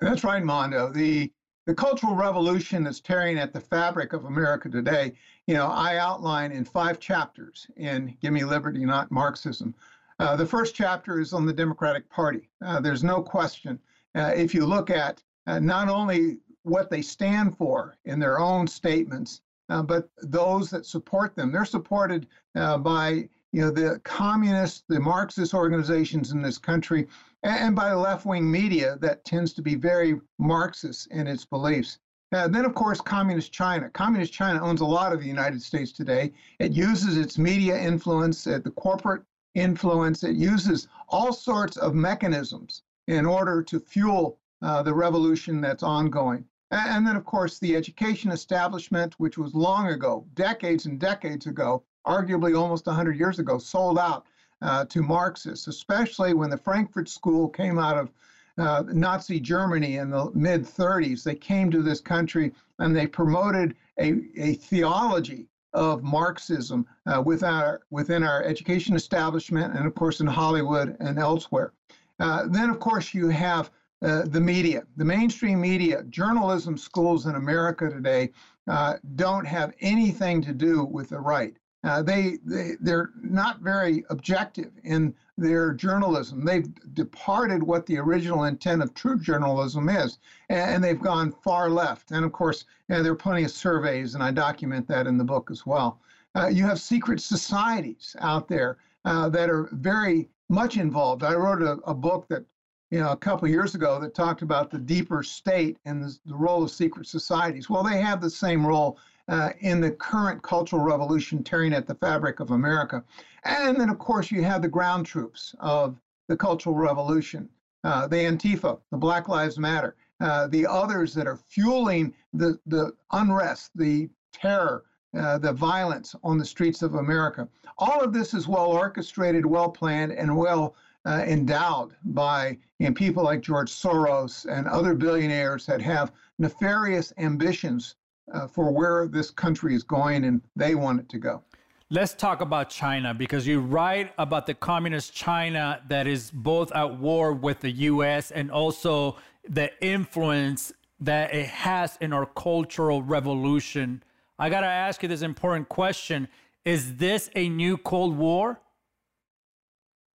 That's 0.00 0.24
right, 0.24 0.42
Mondo. 0.42 0.90
The 0.92 1.30
the 1.66 1.74
cultural 1.74 2.14
revolution 2.14 2.82
that's 2.82 3.00
tearing 3.00 3.38
at 3.38 3.52
the 3.52 3.60
fabric 3.60 4.12
of 4.12 4.24
America 4.24 4.68
today, 4.68 5.12
you 5.46 5.54
know, 5.54 5.66
I 5.66 5.98
outline 5.98 6.52
in 6.52 6.64
five 6.64 6.98
chapters 6.98 7.66
in 7.76 8.16
Give 8.20 8.32
Me 8.32 8.44
Liberty, 8.44 8.84
Not 8.84 9.10
Marxism. 9.10 9.74
Uh, 10.20 10.36
the 10.36 10.44
first 10.44 10.74
chapter 10.74 11.18
is 11.18 11.32
on 11.32 11.46
the 11.46 11.52
Democratic 11.52 12.06
Party. 12.10 12.50
Uh, 12.62 12.78
there's 12.78 13.02
no 13.02 13.22
question. 13.22 13.78
Uh, 14.14 14.32
if 14.36 14.52
you 14.52 14.66
look 14.66 14.90
at 14.90 15.22
uh, 15.46 15.58
not 15.58 15.88
only 15.88 16.36
what 16.62 16.90
they 16.90 17.00
stand 17.00 17.56
for 17.56 17.96
in 18.04 18.20
their 18.20 18.38
own 18.38 18.66
statements, 18.66 19.40
uh, 19.70 19.82
but 19.82 20.10
those 20.18 20.68
that 20.68 20.84
support 20.84 21.34
them, 21.34 21.50
they're 21.50 21.64
supported 21.64 22.26
by 22.54 23.26
you 23.52 23.62
know, 23.62 23.70
the 23.70 23.98
communists, 24.04 24.84
the 24.88 25.00
Marxist 25.00 25.54
organizations 25.54 26.32
in 26.32 26.42
this 26.42 26.58
country, 26.58 27.08
and 27.42 27.74
by 27.74 27.88
the 27.88 27.96
left 27.96 28.26
wing 28.26 28.48
media 28.48 28.98
that 29.00 29.24
tends 29.24 29.54
to 29.54 29.62
be 29.62 29.74
very 29.74 30.20
Marxist 30.38 31.06
in 31.12 31.26
its 31.26 31.46
beliefs. 31.46 31.98
Uh, 32.32 32.46
then, 32.46 32.64
of 32.64 32.74
course, 32.74 33.00
Communist 33.00 33.52
China. 33.52 33.88
Communist 33.90 34.32
China 34.32 34.62
owns 34.62 34.82
a 34.82 34.86
lot 34.86 35.12
of 35.12 35.20
the 35.20 35.26
United 35.26 35.62
States 35.62 35.90
today. 35.90 36.32
It 36.58 36.72
uses 36.72 37.16
its 37.16 37.38
media 37.38 37.76
influence, 37.80 38.46
uh, 38.46 38.60
the 38.62 38.70
corporate 38.70 39.22
influence, 39.54 40.22
it 40.22 40.36
uses 40.36 40.88
all 41.08 41.32
sorts 41.32 41.76
of 41.76 41.94
mechanisms 41.94 42.82
in 43.06 43.26
order 43.26 43.62
to 43.62 43.80
fuel 43.80 44.38
uh, 44.62 44.82
the 44.82 44.94
revolution 44.94 45.60
that's 45.60 45.82
ongoing. 45.82 46.44
And 46.70 47.04
then, 47.04 47.16
of 47.16 47.24
course, 47.24 47.58
the 47.58 47.74
education 47.74 48.30
establishment, 48.30 49.14
which 49.18 49.36
was 49.36 49.54
long 49.54 49.88
ago, 49.88 50.24
decades 50.34 50.86
and 50.86 51.00
decades 51.00 51.46
ago, 51.46 51.82
arguably 52.06 52.56
almost 52.56 52.86
100 52.86 53.18
years 53.18 53.40
ago, 53.40 53.58
sold 53.58 53.98
out 53.98 54.26
uh, 54.62 54.84
to 54.84 55.02
Marxists, 55.02 55.66
especially 55.66 56.32
when 56.34 56.50
the 56.50 56.56
Frankfurt 56.56 57.08
School 57.08 57.48
came 57.48 57.78
out 57.78 57.96
of 57.96 58.12
uh, 58.58 58.84
Nazi 58.92 59.40
Germany 59.40 59.96
in 59.96 60.10
the 60.10 60.30
mid 60.34 60.62
30s. 60.62 61.24
They 61.24 61.34
came 61.34 61.70
to 61.70 61.82
this 61.82 62.00
country 62.00 62.52
and 62.78 62.94
they 62.94 63.06
promoted 63.06 63.74
a, 63.98 64.20
a 64.36 64.54
theology 64.54 65.48
of 65.72 66.02
Marxism 66.02 66.86
uh, 67.06 67.22
within, 67.24 67.50
our, 67.50 67.80
within 67.90 68.22
our 68.22 68.42
education 68.44 68.94
establishment 68.96 69.76
and, 69.76 69.86
of 69.86 69.94
course, 69.94 70.20
in 70.20 70.26
Hollywood 70.26 70.96
and 71.00 71.18
elsewhere. 71.18 71.72
Uh, 72.18 72.46
then, 72.48 72.68
of 72.70 72.80
course, 72.80 73.14
you 73.14 73.28
have 73.28 73.70
uh, 74.02 74.22
the 74.26 74.40
media, 74.40 74.82
the 74.96 75.04
mainstream 75.04 75.60
media, 75.60 76.02
journalism 76.04 76.76
schools 76.76 77.26
in 77.26 77.34
America 77.34 77.88
today 77.88 78.30
uh, 78.66 78.94
don't 79.16 79.46
have 79.46 79.74
anything 79.80 80.40
to 80.42 80.52
do 80.52 80.84
with 80.84 81.10
the 81.10 81.18
right. 81.18 81.56
Uh, 81.82 82.02
they, 82.02 82.38
they, 82.44 82.72
they're 82.80 83.10
not 83.22 83.60
very 83.60 84.04
objective 84.10 84.70
in 84.84 85.14
their 85.38 85.72
journalism. 85.72 86.44
They've 86.44 86.68
departed 86.94 87.62
what 87.62 87.86
the 87.86 87.98
original 87.98 88.44
intent 88.44 88.82
of 88.82 88.92
true 88.92 89.18
journalism 89.18 89.88
is, 89.88 90.18
and, 90.50 90.84
they've 90.84 91.00
gone 91.00 91.32
far 91.32 91.70
left. 91.70 92.10
And 92.10 92.24
of 92.24 92.32
course, 92.32 92.66
you 92.88 92.96
know, 92.96 93.02
there 93.02 93.12
are 93.12 93.16
plenty 93.16 93.44
of 93.44 93.50
surveys, 93.50 94.14
and 94.14 94.22
I 94.22 94.30
document 94.30 94.86
that 94.88 95.06
in 95.06 95.16
the 95.16 95.24
book 95.24 95.50
as 95.50 95.64
well. 95.64 96.00
Uh, 96.34 96.48
you 96.48 96.64
have 96.64 96.80
secret 96.80 97.20
societies 97.20 98.14
out 98.20 98.46
there 98.46 98.76
uh, 99.06 99.30
that 99.30 99.48
are 99.48 99.68
very 99.72 100.28
much 100.50 100.76
involved. 100.76 101.22
I 101.22 101.34
wrote 101.34 101.62
a, 101.62 101.78
a 101.88 101.94
book 101.94 102.28
that 102.28 102.44
you 102.90 102.98
know, 102.98 103.12
a 103.12 103.16
couple 103.16 103.48
years 103.48 103.74
ago 103.74 104.00
that 104.00 104.14
talked 104.14 104.42
about 104.42 104.70
the 104.70 104.78
deeper 104.78 105.22
state 105.22 105.78
and 105.84 106.02
the, 106.02 106.18
the, 106.26 106.34
role 106.34 106.64
of 106.64 106.72
secret 106.72 107.06
societies. 107.06 107.70
Well, 107.70 107.84
they 107.84 108.00
have 108.00 108.20
the 108.20 108.30
same 108.30 108.66
role 108.66 108.98
uh, 109.30 109.50
in 109.60 109.80
the 109.80 109.92
current 109.92 110.42
cultural 110.42 110.82
revolution 110.82 111.42
tearing 111.42 111.72
at 111.72 111.86
the 111.86 111.94
fabric 111.94 112.40
of 112.40 112.50
America. 112.50 113.02
And 113.44 113.80
then, 113.80 113.88
of 113.88 113.98
course, 113.98 114.30
you 114.30 114.42
have 114.42 114.60
the 114.60 114.68
ground 114.68 115.06
troops 115.06 115.54
of 115.60 115.98
the 116.28 116.36
cultural 116.36 116.74
revolution, 116.74 117.48
uh, 117.84 118.08
the 118.08 118.16
Antifa, 118.16 118.78
the 118.90 118.98
Black 118.98 119.28
Lives 119.28 119.56
Matter, 119.56 119.94
uh, 120.20 120.48
the 120.48 120.66
others 120.66 121.14
that 121.14 121.28
are 121.28 121.36
fueling 121.36 122.12
the, 122.34 122.58
the 122.66 122.92
unrest, 123.12 123.70
the 123.76 124.10
terror, 124.32 124.84
uh, 125.16 125.38
the 125.38 125.52
violence 125.52 126.14
on 126.24 126.36
the 126.36 126.44
streets 126.44 126.82
of 126.82 126.96
America. 126.96 127.48
All 127.78 128.00
of 128.02 128.12
this 128.12 128.34
is 128.34 128.48
well 128.48 128.66
orchestrated, 128.66 129.46
well 129.46 129.70
planned, 129.70 130.12
and 130.12 130.36
well 130.36 130.74
uh, 131.06 131.24
endowed 131.26 131.94
by 132.06 132.58
people 132.94 133.24
like 133.24 133.40
George 133.40 133.70
Soros 133.70 134.44
and 134.44 134.66
other 134.66 134.94
billionaires 134.94 135.66
that 135.66 135.80
have 135.80 136.12
nefarious 136.38 137.12
ambitions 137.16 137.94
uh, 138.32 138.46
for 138.46 138.70
where 138.70 139.08
this 139.08 139.30
country 139.30 139.74
is 139.74 139.82
going 139.82 140.24
and 140.24 140.40
they 140.56 140.74
want 140.74 141.00
it 141.00 141.08
to 141.08 141.18
go. 141.18 141.42
Let's 141.90 142.14
talk 142.14 142.40
about 142.40 142.70
China 142.70 143.12
because 143.12 143.46
you 143.46 143.60
write 143.60 144.12
about 144.16 144.46
the 144.46 144.54
communist 144.54 145.12
China 145.12 145.80
that 145.88 146.06
is 146.06 146.30
both 146.30 146.70
at 146.72 146.98
war 146.98 147.32
with 147.32 147.60
the 147.60 147.70
US 147.70 148.30
and 148.30 148.50
also 148.50 149.16
the 149.48 149.72
influence 149.84 150.72
that 151.00 151.34
it 151.34 151.46
has 151.46 151.98
in 152.00 152.12
our 152.12 152.26
cultural 152.26 153.02
revolution. 153.02 154.02
I 154.38 154.50
got 154.50 154.60
to 154.60 154.68
ask 154.68 155.02
you 155.02 155.08
this 155.08 155.22
important 155.22 155.68
question 155.68 156.28
Is 156.64 156.96
this 156.96 157.28
a 157.34 157.48
new 157.48 157.76
Cold 157.76 158.16
War? 158.16 158.60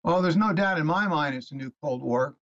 Well, 0.03 0.21
there's 0.21 0.37
no 0.37 0.53
doubt 0.53 0.77
in 0.77 0.85
my 0.85 1.07
mind 1.07 1.35
it's 1.35 1.51
a 1.51 1.55
new 1.55 1.73
Cold 1.81 2.01
War. 2.01 2.37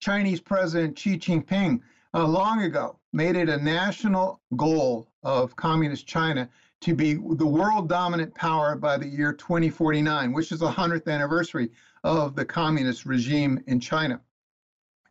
Chinese 0.00 0.40
President 0.40 0.98
Xi 0.98 1.16
Jinping 1.16 1.80
uh, 2.12 2.26
long 2.26 2.62
ago 2.62 2.98
made 3.12 3.36
it 3.36 3.48
a 3.48 3.56
national 3.56 4.40
goal 4.56 5.08
of 5.22 5.54
Communist 5.56 6.06
China 6.06 6.48
to 6.80 6.94
be 6.94 7.14
the 7.14 7.46
world 7.46 7.88
dominant 7.88 8.34
power 8.34 8.74
by 8.74 8.96
the 8.96 9.06
year 9.06 9.32
2049, 9.32 10.32
which 10.32 10.50
is 10.50 10.60
the 10.60 10.70
100th 10.70 11.06
anniversary 11.06 11.70
of 12.04 12.34
the 12.34 12.44
communist 12.44 13.06
regime 13.06 13.62
in 13.66 13.78
China. 13.78 14.20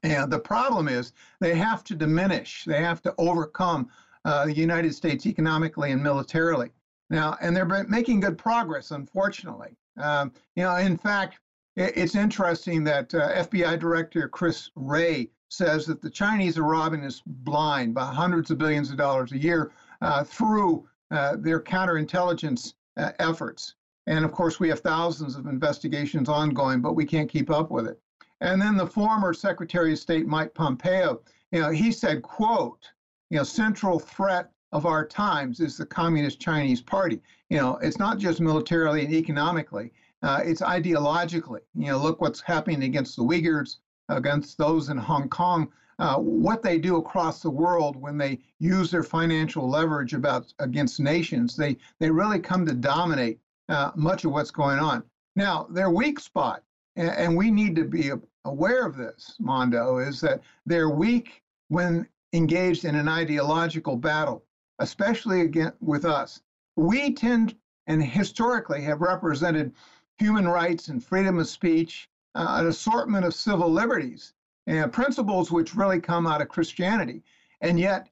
And 0.04 0.32
the 0.32 0.40
problem 0.40 0.88
is 0.88 1.14
they 1.40 1.56
have 1.56 1.84
to 1.86 1.96
diminish, 1.96 2.66
they 2.66 2.82
have 2.82 3.02
to 3.04 3.14
overcome 3.18 3.90
uh, 4.26 4.46
the 4.46 4.56
United 4.56 4.94
States 4.94 5.26
economically 5.26 5.92
and 5.92 6.04
militarily. 6.04 6.72
Now, 7.10 7.38
and 7.42 7.56
they're 7.56 7.86
making 7.88 8.20
good 8.22 8.38
progress, 8.38 8.92
unfortunately. 8.92 9.76
Um, 9.98 10.32
you 10.56 10.64
know, 10.64 10.76
in 10.76 10.98
fact, 10.98 11.40
it's 11.76 12.16
interesting 12.16 12.84
that 12.86 13.14
uh, 13.14 13.32
FBI 13.46 13.80
Director 13.80 14.28
Chris 14.28 14.70
Wray 14.76 15.30
says 15.52 15.86
that 15.86 16.02
the 16.02 16.10
Chinese 16.10 16.58
are 16.58 16.64
robbing 16.64 17.04
us 17.04 17.22
blind 17.26 17.94
by 17.94 18.06
hundreds 18.06 18.50
of 18.52 18.58
billions 18.58 18.90
of 18.90 18.96
dollars 18.96 19.34
a 19.34 19.38
year 19.38 19.72
uh, 20.02 20.24
through 20.24 20.88
uh, 21.12 21.36
their 21.38 21.60
counterintelligence 21.60 22.74
uh, 22.96 23.12
efforts. 23.20 23.76
And 24.08 24.24
of 24.24 24.32
course, 24.32 24.62
we 24.62 24.70
have 24.70 24.80
thousands 24.80 25.36
of 25.36 25.48
investigations 25.48 26.30
ongoing, 26.30 26.80
but 26.80 26.96
we 26.96 27.06
can't 27.06 27.30
keep 27.30 27.50
up 27.52 27.70
with 27.70 27.86
it. 27.86 28.00
And 28.40 28.62
then 28.62 28.78
the 28.78 28.88
former 28.88 29.34
Secretary 29.34 29.92
of 29.92 30.00
State 30.00 30.26
Mike 30.26 30.54
Pompeo, 30.54 31.22
you 31.52 31.60
know, 31.60 31.70
he 31.70 31.92
said, 31.92 32.24
"quote 32.24 32.90
You 33.30 33.38
know, 33.38 33.44
central 33.44 34.00
threat 34.00 34.52
of 34.72 34.86
our 34.86 35.06
times 35.06 35.60
is 35.60 35.78
the 35.78 35.86
Communist 35.86 36.40
Chinese 36.40 36.82
Party. 36.82 37.22
You 37.50 37.58
know, 37.58 37.78
it's 37.82 38.00
not 38.00 38.20
just 38.20 38.40
militarily 38.40 39.04
and 39.04 39.14
economically." 39.14 39.92
Uh, 40.24 40.40
it's 40.44 40.62
ideologically. 40.62 41.62
You 41.76 41.88
know, 41.88 41.98
look 41.98 42.22
what's 42.22 42.42
happening 42.42 42.84
against 42.84 43.16
the 43.16 43.24
Uyghurs, 43.24 43.78
against 44.16 44.58
those 44.58 44.90
in 44.90 44.98
Hong 44.98 45.30
Kong. 45.30 45.72
Uh, 46.00 46.18
what 46.18 46.64
they 46.64 46.78
do 46.80 46.98
across 46.98 47.42
the 47.42 47.50
world 47.50 47.96
when 47.96 48.18
they 48.18 48.40
use 48.60 48.90
their 48.90 49.04
financial 49.04 49.70
leverage 49.70 50.14
about 50.14 50.52
against 50.60 51.00
nations, 51.00 51.56
they 51.56 51.78
they 52.00 52.10
really 52.10 52.40
come 52.40 52.66
to 52.66 52.74
dominate 52.74 53.40
uh, 53.70 53.92
much 53.96 54.26
of 54.26 54.32
what's 54.32 54.52
going 54.52 54.80
on. 54.80 55.04
Now, 55.36 55.68
their 55.70 55.92
weak 55.92 56.20
spot, 56.20 56.64
and, 56.96 57.10
and 57.10 57.38
we 57.38 57.52
need 57.52 57.76
to 57.76 57.86
be 57.86 58.12
aware 58.46 58.86
of 58.86 58.98
this, 58.98 59.36
Mondo, 59.40 60.00
is 60.00 60.20
that 60.22 60.42
they're 60.66 60.90
weak 60.90 61.44
when 61.70 62.08
engaged 62.34 62.86
in 62.86 62.96
an 62.96 63.08
ideological 63.08 63.96
battle, 63.96 64.44
especially 64.80 65.42
again 65.42 65.74
with 65.80 66.06
us. 66.06 66.42
We 66.76 67.14
tend 67.14 67.56
and 67.88 68.04
historically 68.04 68.82
have 68.82 69.02
represented 69.02 69.74
human 70.18 70.48
rights 70.48 70.88
and 70.88 71.04
freedom 71.04 71.40
of 71.40 71.48
speech, 71.48 72.10
uh, 72.36 72.58
an 72.60 72.68
assortment 72.68 73.26
of 73.26 73.34
civil 73.34 73.72
liberties 73.72 74.34
and 74.68 74.94
principles 74.94 75.52
which 75.52 75.76
really 75.76 76.00
come 76.00 76.28
out 76.28 76.42
of 76.42 76.50
Christianity. 76.50 77.24
And 77.62 77.80
yet, 77.80 78.10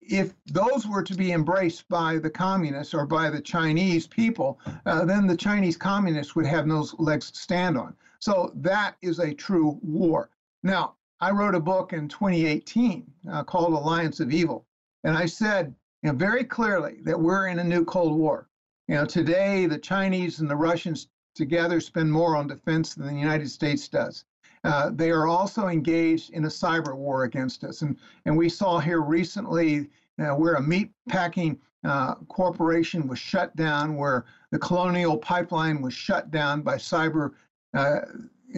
if 0.00 0.34
those 0.46 0.86
were 0.86 1.02
to 1.02 1.14
be 1.14 1.32
embraced 1.32 1.88
by 1.88 2.18
the 2.18 2.30
communists 2.30 2.94
or 2.94 3.06
by 3.06 3.30
the 3.30 3.40
Chinese 3.40 4.06
people, 4.06 4.60
uh, 4.86 5.04
then 5.04 5.26
the 5.26 5.36
Chinese 5.36 5.76
communists 5.76 6.34
would 6.34 6.46
have 6.46 6.66
no 6.66 6.86
legs 6.98 7.30
to 7.30 7.38
stand 7.38 7.76
on. 7.76 7.94
So 8.18 8.52
that 8.56 8.96
is 9.02 9.18
a 9.18 9.34
true 9.34 9.78
war. 9.82 10.30
Now, 10.62 10.94
I 11.20 11.30
wrote 11.30 11.54
a 11.54 11.60
book 11.60 11.92
in 11.92 12.08
2018 12.08 13.06
uh, 13.30 13.44
called 13.44 13.72
Alliance 13.72 14.20
of 14.20 14.32
Evil, 14.32 14.66
and 15.04 15.16
I 15.16 15.26
said 15.26 15.74
you 16.02 16.10
know, 16.10 16.16
very 16.16 16.44
clearly 16.44 16.98
that 17.04 17.20
we're 17.20 17.48
in 17.48 17.58
a 17.58 17.64
new 17.64 17.84
Cold 17.84 18.16
War. 18.16 18.48
You 18.88 18.96
know, 18.96 19.04
today 19.04 19.66
the 19.66 19.78
Chinese 19.78 20.40
and 20.40 20.50
the 20.50 20.56
Russians 20.56 21.08
together 21.40 21.80
spend 21.80 22.12
more 22.12 22.36
on 22.36 22.46
defense 22.46 22.94
than 22.94 23.06
the 23.06 23.20
United 23.28 23.50
States 23.50 23.88
does. 23.88 24.24
Uh, 24.62 24.90
they 24.92 25.10
are 25.10 25.26
also 25.26 25.68
engaged 25.68 26.30
in 26.30 26.44
a 26.44 26.48
cyber 26.48 26.94
war 26.94 27.24
against 27.24 27.64
us. 27.64 27.80
And, 27.80 27.96
and 28.26 28.36
we 28.36 28.48
saw 28.48 28.78
here 28.78 29.00
recently 29.00 29.88
uh, 30.20 30.34
where 30.36 30.54
a 30.54 30.62
meat 30.62 30.90
packing 31.08 31.58
uh, 31.82 32.16
corporation 32.28 33.08
was 33.08 33.18
shut 33.18 33.56
down, 33.56 33.96
where 33.96 34.26
the 34.50 34.58
Colonial 34.58 35.16
Pipeline 35.16 35.80
was 35.80 35.94
shut 35.94 36.30
down 36.30 36.60
by 36.60 36.76
cyber 36.76 37.32
uh, 37.72 38.00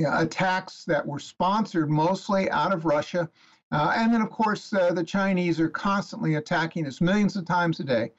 attacks 0.09 0.85
that 0.85 1.07
were 1.07 1.21
sponsored 1.21 1.89
mostly 1.89 2.51
out 2.51 2.73
of 2.73 2.85
Russia. 2.85 3.31
Uh, 3.71 3.95
and 3.97 4.13
then, 4.13 4.21
of 4.21 4.31
course, 4.31 4.73
uh, 4.73 4.93
the 4.93 5.05
Chinese 5.05 5.61
are 5.61 5.69
constantly 5.69 6.35
attacking 6.35 6.85
us 6.87 7.01
millions 7.01 7.37
of 7.37 7.47
times 7.47 7.79
a 7.79 7.85
day 7.85 8.11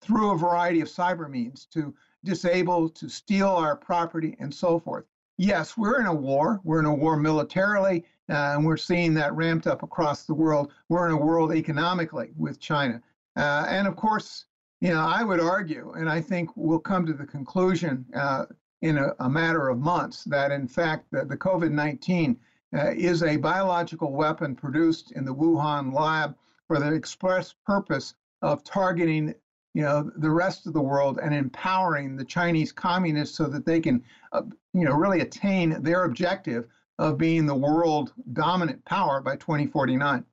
through 0.00 0.30
a 0.30 0.38
variety 0.38 0.80
of 0.80 0.88
cyber 0.88 1.28
means 1.28 1.66
to 1.66 1.94
disable, 2.24 2.88
to 2.90 3.08
steal 3.08 3.48
our 3.48 3.76
property, 3.76 4.36
and 4.38 4.52
so 4.52 4.78
forth. 4.78 5.04
Yes, 5.36 5.76
we're 5.76 6.00
in 6.00 6.06
a 6.06 6.14
war. 6.14 6.60
We're 6.64 6.80
in 6.80 6.86
a 6.86 6.94
war 6.94 7.16
militarily, 7.16 8.04
uh, 8.28 8.54
and 8.56 8.66
we're 8.66 8.76
seeing 8.76 9.14
that 9.14 9.34
ramped 9.34 9.66
up 9.66 9.82
across 9.82 10.24
the 10.24 10.34
world. 10.34 10.72
We're 10.88 11.06
in 11.06 11.12
a 11.12 11.16
world 11.16 11.52
economically 11.52 12.30
with 12.36 12.58
China. 12.58 13.00
Uh, 13.36 13.66
and 13.68 13.86
of 13.86 13.94
course, 13.94 14.46
you 14.80 14.90
know, 14.90 15.00
I 15.00 15.22
would 15.22 15.40
argue, 15.40 15.92
and 15.92 16.08
I 16.08 16.20
think 16.20 16.50
we'll 16.56 16.80
come 16.80 17.06
to 17.06 17.12
the 17.12 17.26
conclusion 17.26 18.04
uh, 18.14 18.46
in 18.82 18.98
a, 18.98 19.12
a, 19.20 19.28
matter 19.28 19.68
of 19.68 19.78
months, 19.78 20.24
that 20.24 20.50
in 20.50 20.68
fact 20.68 21.06
the, 21.10 21.24
the 21.24 21.36
COVID 21.36 21.70
19 21.70 22.38
uh, 22.76 22.90
is 22.90 23.22
a 23.22 23.36
biological 23.36 24.12
weapon 24.12 24.54
produced 24.54 25.12
in 25.12 25.24
the 25.24 25.34
Wuhan 25.34 25.92
lab 25.92 26.36
for 26.66 26.78
the 26.78 26.92
express 26.92 27.54
purpose 27.66 28.14
of 28.42 28.62
targeting 28.62 29.34
you 29.78 29.84
know 29.84 30.10
the 30.16 30.28
rest 30.28 30.66
of 30.66 30.72
the 30.72 30.80
world 30.80 31.20
and 31.22 31.32
empowering 31.32 32.16
the 32.16 32.24
Chinese 32.24 32.72
communists 32.72 33.36
so 33.36 33.44
that 33.44 33.64
they 33.64 33.78
can 33.78 34.02
uh, 34.32 34.42
you 34.74 34.84
know 34.84 34.92
really 34.92 35.20
attain 35.20 35.80
their 35.84 36.02
objective 36.02 36.66
of 36.98 37.16
being 37.16 37.46
the 37.46 37.54
world 37.54 38.12
dominant 38.32 38.84
power 38.84 39.20
by 39.20 39.36
2049. 39.36 40.24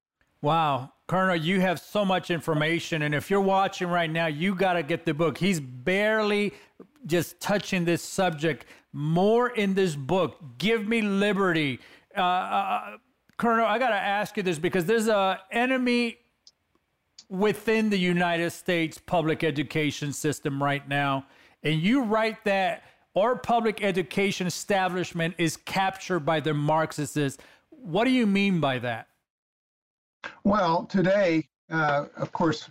Wow. 0.41 0.93
Colonel, 1.05 1.35
you 1.35 1.61
have 1.61 1.79
so 1.79 2.03
much 2.03 2.31
information. 2.31 3.03
And 3.03 3.13
if 3.13 3.29
you're 3.29 3.39
watching 3.39 3.87
right 3.87 4.09
now, 4.09 4.25
you 4.25 4.55
got 4.55 4.73
to 4.73 4.81
get 4.81 5.05
the 5.05 5.13
book. 5.13 5.37
He's 5.37 5.59
barely 5.59 6.51
just 7.05 7.39
touching 7.39 7.85
this 7.85 8.01
subject. 8.01 8.65
More 8.93 9.49
in 9.49 9.75
this 9.75 9.95
book. 9.95 10.39
Give 10.57 10.87
me 10.87 11.03
liberty. 11.03 11.79
Uh, 12.17 12.21
uh, 12.21 12.97
Colonel, 13.37 13.67
I 13.67 13.77
got 13.77 13.89
to 13.89 13.95
ask 13.95 14.37
you 14.37 14.41
this 14.41 14.57
because 14.57 14.85
there's 14.85 15.07
a 15.07 15.39
enemy 15.51 16.17
within 17.29 17.89
the 17.89 17.97
United 17.97 18.51
States 18.51 18.97
public 18.97 19.43
education 19.43 20.13
system 20.13 20.61
right 20.61 20.87
now. 20.87 21.25
And 21.63 21.81
you 21.81 22.03
write 22.03 22.43
that 22.45 22.83
our 23.15 23.35
public 23.35 23.83
education 23.83 24.45
establishment 24.45 25.35
is 25.37 25.57
captured 25.57 26.21
by 26.21 26.39
the 26.39 26.53
Marxists. 26.53 27.37
What 27.69 28.03
do 28.05 28.11
you 28.11 28.27
mean 28.27 28.59
by 28.59 28.79
that? 28.79 29.07
Well, 30.43 30.85
today, 30.85 31.47
uh, 31.69 32.05
of 32.17 32.31
course, 32.31 32.69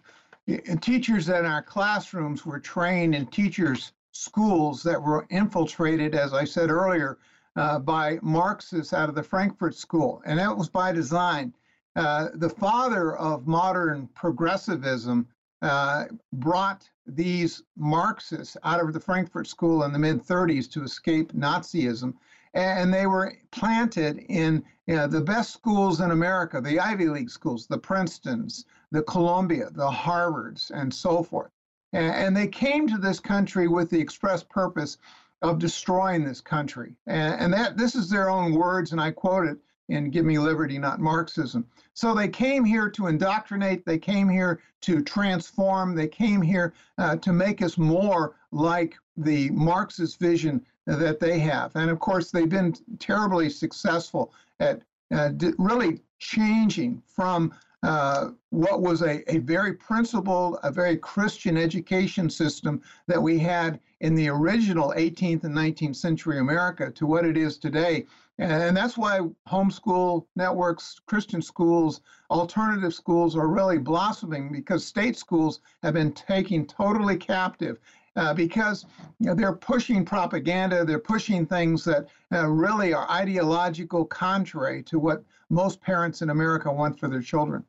teachers 0.80 1.28
in 1.28 1.46
our 1.46 1.62
classrooms 1.62 2.44
were 2.44 2.60
trained 2.60 3.14
in 3.14 3.26
teachers' 3.26 3.92
schools 4.12 4.82
that 4.82 5.00
were 5.00 5.26
infiltrated, 5.30 6.14
as 6.14 6.34
I 6.34 6.44
said 6.44 6.70
earlier, 6.70 7.18
uh, 7.56 7.78
by 7.78 8.18
Marxists 8.22 8.92
out 8.92 9.08
of 9.08 9.14
the 9.14 9.22
Frankfurt 9.22 9.74
School, 9.74 10.22
and 10.26 10.38
that 10.38 10.56
was 10.56 10.68
by 10.68 10.92
design. 10.92 11.54
Uh, 11.96 12.28
the 12.34 12.48
father 12.48 13.16
of 13.16 13.46
modern 13.46 14.08
progressivism 14.14 15.26
uh, 15.62 16.04
brought 16.32 16.88
these 17.06 17.62
Marxists 17.76 18.56
out 18.64 18.80
of 18.80 18.92
the 18.92 19.00
Frankfurt 19.00 19.46
School 19.46 19.84
in 19.84 19.92
the 19.92 19.98
mid 19.98 20.22
30s 20.22 20.70
to 20.72 20.82
escape 20.82 21.32
Nazism 21.32 22.14
and 22.54 22.94
they 22.94 23.06
were 23.06 23.34
planted 23.50 24.18
in 24.28 24.62
you 24.86 24.96
know, 24.96 25.06
the 25.06 25.20
best 25.20 25.52
schools 25.52 26.00
in 26.00 26.10
America, 26.10 26.60
the 26.60 26.78
Ivy 26.78 27.08
League 27.08 27.30
schools, 27.30 27.66
the 27.66 27.78
Princetons, 27.78 28.64
the 28.92 29.02
Columbia, 29.02 29.70
the 29.70 29.90
Harvards, 29.90 30.70
and 30.72 30.92
so 30.92 31.22
forth. 31.22 31.50
And, 31.92 32.36
they 32.36 32.48
came 32.48 32.88
to 32.88 32.98
this 32.98 33.20
country 33.20 33.68
with 33.68 33.88
the 33.88 34.00
express 34.00 34.42
purpose 34.42 34.98
of 35.42 35.60
destroying 35.60 36.24
this 36.24 36.40
country. 36.40 36.96
And 37.06 37.52
that 37.52 37.76
this 37.76 37.94
is 37.94 38.10
their 38.10 38.30
own 38.30 38.54
words, 38.54 38.90
and 38.90 39.00
I 39.00 39.12
quote 39.12 39.46
it 39.46 39.58
in 39.88 40.10
Give 40.10 40.24
Me 40.24 40.38
Liberty, 40.38 40.78
Not 40.78 41.00
Marxism. 41.00 41.66
So 41.92 42.14
they 42.14 42.28
came 42.28 42.64
here 42.64 42.88
to 42.90 43.06
indoctrinate, 43.06 43.84
they 43.84 43.98
came 43.98 44.28
here 44.28 44.60
to 44.82 45.02
transform, 45.02 45.94
they 45.94 46.08
came 46.08 46.42
here 46.42 46.74
uh, 46.98 47.16
to 47.16 47.32
make 47.32 47.62
us 47.62 47.78
more 47.78 48.34
like 48.50 48.96
the 49.16 49.50
Marxist 49.50 50.18
vision 50.18 50.64
that 50.86 51.20
they 51.20 51.38
have. 51.38 51.72
And 51.76 51.90
of 51.90 51.98
course, 51.98 52.30
they've 52.30 52.48
been 52.48 52.74
terribly 52.98 53.48
successful 53.50 54.32
at 54.60 54.82
uh, 55.14 55.30
really 55.58 56.00
changing 56.18 57.02
from 57.06 57.52
uh, 57.84 58.30
what 58.48 58.80
was 58.80 59.02
a, 59.02 59.30
a 59.32 59.38
very 59.40 59.74
principled, 59.74 60.58
a 60.62 60.72
very 60.72 60.96
Christian 60.96 61.58
education 61.58 62.30
system 62.30 62.80
that 63.06 63.22
we 63.22 63.38
had 63.38 63.78
in 64.00 64.14
the 64.14 64.28
original 64.28 64.94
18th 64.96 65.44
and 65.44 65.54
19th 65.54 65.96
century 65.96 66.38
America 66.38 66.90
to 66.92 67.06
what 67.06 67.26
it 67.26 67.36
is 67.36 67.58
today. 67.58 68.06
And 68.38 68.76
that's 68.76 68.98
why 68.98 69.20
homeschool 69.48 70.26
networks, 70.34 71.00
Christian 71.06 71.40
schools, 71.40 72.00
alternative 72.30 72.92
schools 72.92 73.36
are 73.36 73.46
really 73.46 73.78
blossoming 73.78 74.50
because 74.50 74.84
state 74.84 75.16
schools 75.16 75.60
have 75.84 75.94
been 75.94 76.12
taken 76.12 76.66
totally 76.66 77.16
captive 77.16 77.78
uh, 78.16 78.34
because 78.34 78.86
you 79.20 79.26
know, 79.26 79.34
they're 79.34 79.54
pushing 79.54 80.04
propaganda, 80.04 80.84
they're 80.84 80.98
pushing 80.98 81.46
things 81.46 81.84
that 81.84 82.08
uh, 82.32 82.46
really 82.46 82.92
are 82.92 83.08
ideological, 83.10 84.04
contrary 84.04 84.82
to 84.84 84.98
what 84.98 85.24
most 85.50 85.80
parents 85.80 86.22
in 86.22 86.30
America 86.30 86.72
want 86.72 86.98
for 86.98 87.08
their 87.08 87.22
children. 87.22 87.64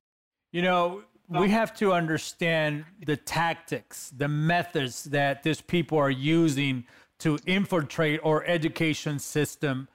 You 0.51 0.61
know, 0.61 1.03
we 1.27 1.49
have 1.49 1.75
to 1.77 1.93
understand 1.93 2.85
the 3.05 3.17
tactics, 3.17 4.11
the 4.15 4.27
methods 4.27 5.05
that 5.05 5.43
these 5.43 5.61
people 5.61 5.97
are 5.97 6.11
using 6.11 6.85
to 7.19 7.39
infiltrate 7.45 8.19
our 8.23 8.43
education 8.45 9.19
system. 9.19 9.87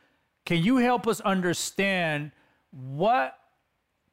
Can 0.44 0.62
you 0.62 0.78
help 0.78 1.06
us 1.06 1.20
understand 1.20 2.32
what 2.70 3.40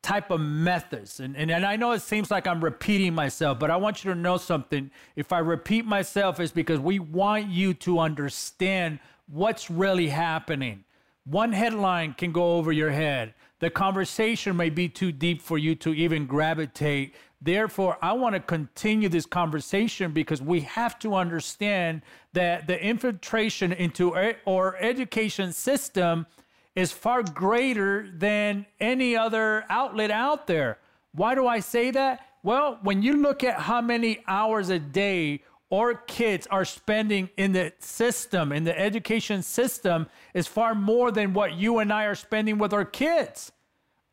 type 0.08 0.32
of 0.32 0.40
methods. 0.40 1.20
And, 1.20 1.36
and, 1.36 1.52
and 1.52 1.66
I 1.66 1.76
know 1.76 1.92
it 1.92 2.02
seems 2.02 2.32
like 2.32 2.48
I'm 2.48 2.64
repeating 2.64 3.14
myself, 3.14 3.60
but 3.60 3.70
I 3.70 3.76
want 3.76 4.06
you 4.06 4.14
to 4.14 4.18
know 4.18 4.38
something. 4.38 4.90
If 5.18 5.34
I 5.34 5.40
repeat 5.40 5.86
myself, 5.86 6.40
it's 6.40 6.54
because 6.54 6.80
we 6.80 6.98
want 6.98 7.50
you 7.50 7.74
to 7.74 8.00
understand 8.00 9.00
what's 9.28 9.70
really 9.70 10.08
happening. 10.08 10.86
One 11.30 11.52
headline 11.52 12.14
can 12.14 12.32
go 12.32 12.56
over 12.56 12.72
your 12.72 12.92
head. 12.92 13.34
The 13.60 13.70
conversation 13.70 14.56
may 14.56 14.70
be 14.70 14.88
too 14.88 15.12
deep 15.12 15.42
for 15.42 15.58
you 15.58 15.76
to 15.76 15.94
even 15.94 16.26
gravitate. 16.26 17.16
Therefore, 17.42 17.98
I 18.02 18.14
want 18.14 18.36
to 18.36 18.40
continue 18.40 19.10
this 19.10 19.26
conversation 19.26 20.14
because 20.14 20.42
we 20.42 20.62
have 20.62 20.98
to 21.00 21.16
understand 21.16 22.02
that 22.32 22.66
the 22.66 22.82
infiltration 22.82 23.74
into 23.74 24.16
our 24.16 24.78
education 24.78 25.52
system 25.52 26.28
is 26.76 26.94
far 26.94 27.24
greater 27.24 28.10
than 28.10 28.66
any 28.80 29.18
other 29.18 29.66
outlet 29.70 30.12
out 30.12 30.48
there. 30.48 30.78
Why 31.12 31.36
do 31.36 31.46
I 31.46 31.60
say 31.60 31.92
that? 31.92 32.26
Well, 32.42 32.80
when 32.84 33.02
you 33.02 33.18
look 33.18 33.44
at 33.44 33.60
how 33.60 33.82
many 33.82 34.24
hours 34.28 34.70
a 34.70 34.80
day 34.80 35.44
our 35.72 35.94
kids 35.96 36.48
are 36.48 36.66
spending 36.66 37.30
in 37.38 37.52
the 37.52 37.74
system, 37.80 38.52
in 38.52 38.64
the 38.64 38.78
education 38.78 39.44
system, 39.44 40.08
is 40.34 40.48
far 40.48 40.74
more 40.74 41.12
than 41.12 41.34
what 41.34 41.54
you 41.54 41.80
and 41.80 41.92
I 41.92 42.06
are 42.06 42.16
spending 42.16 42.58
with 42.58 42.74
our 42.74 42.86
kids. 42.86 43.52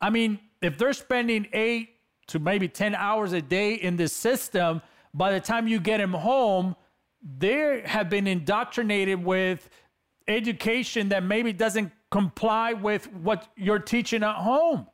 I 0.01 0.11
mean, 0.11 0.40
if 0.61 0.79
they're 0.79 0.93
spending 0.93 1.47
eight 1.53 1.90
to 2.29 2.38
maybe 2.38 2.69
10 2.69 2.95
hours 2.95 3.33
a 3.33 3.40
day 3.40 3.75
in 3.75 3.97
this 3.97 4.12
system, 4.12 4.83
by 5.12 5.33
the 5.33 5.40
time 5.40 5.69
you 5.69 5.79
get 5.79 5.99
them 5.99 6.12
home, 6.12 6.75
they 7.38 7.83
have 7.85 8.11
been 8.11 8.27
indoctrinated 8.27 9.25
with 9.25 9.71
education 10.27 11.11
that 11.11 11.23
maybe 11.23 11.53
doesn't 11.53 11.93
comply 12.11 12.73
with 12.73 13.12
what 13.12 13.49
you're 13.57 13.79
teaching 13.79 14.23
at 14.23 14.37
home. 14.37 14.87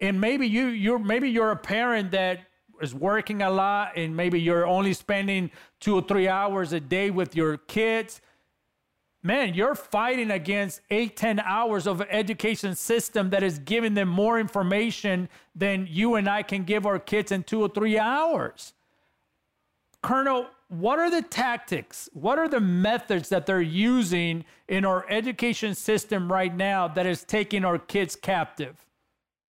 And 0.00 0.20
maybe 0.20 0.46
you 0.46 0.66
you're 0.66 0.98
maybe 0.98 1.30
you're 1.30 1.50
a 1.50 1.56
parent 1.56 2.10
that 2.10 2.40
is 2.80 2.94
working 2.94 3.42
a 3.42 3.50
lot 3.50 3.96
and 3.96 4.16
maybe 4.16 4.40
you're 4.40 4.66
only 4.66 4.92
spending 4.92 5.50
2 5.80 5.96
or 5.96 6.02
3 6.02 6.28
hours 6.28 6.72
a 6.72 6.80
day 6.80 7.10
with 7.10 7.36
your 7.36 7.56
kids. 7.56 8.20
Man, 9.22 9.54
you're 9.54 9.74
fighting 9.74 10.30
against 10.30 10.82
eight 10.90 11.16
ten 11.16 11.40
hours 11.40 11.86
of 11.86 12.02
education 12.02 12.74
system 12.74 13.30
that 13.30 13.42
is 13.42 13.58
giving 13.58 13.94
them 13.94 14.08
more 14.08 14.38
information 14.38 15.30
than 15.54 15.88
you 15.90 16.16
and 16.16 16.28
I 16.28 16.42
can 16.42 16.64
give 16.64 16.84
our 16.84 16.98
kids 16.98 17.32
in 17.32 17.42
2 17.42 17.62
or 17.62 17.68
3 17.68 17.98
hours. 17.98 18.74
Colonel, 20.02 20.48
what 20.68 20.98
are 20.98 21.10
the 21.10 21.22
tactics? 21.22 22.10
What 22.12 22.38
are 22.38 22.48
the 22.48 22.60
methods 22.60 23.30
that 23.30 23.46
they're 23.46 23.62
using 23.62 24.44
in 24.68 24.84
our 24.84 25.06
education 25.08 25.74
system 25.74 26.30
right 26.30 26.54
now 26.54 26.88
that 26.88 27.06
is 27.06 27.24
taking 27.24 27.64
our 27.64 27.78
kids 27.78 28.16
captive? 28.16 28.84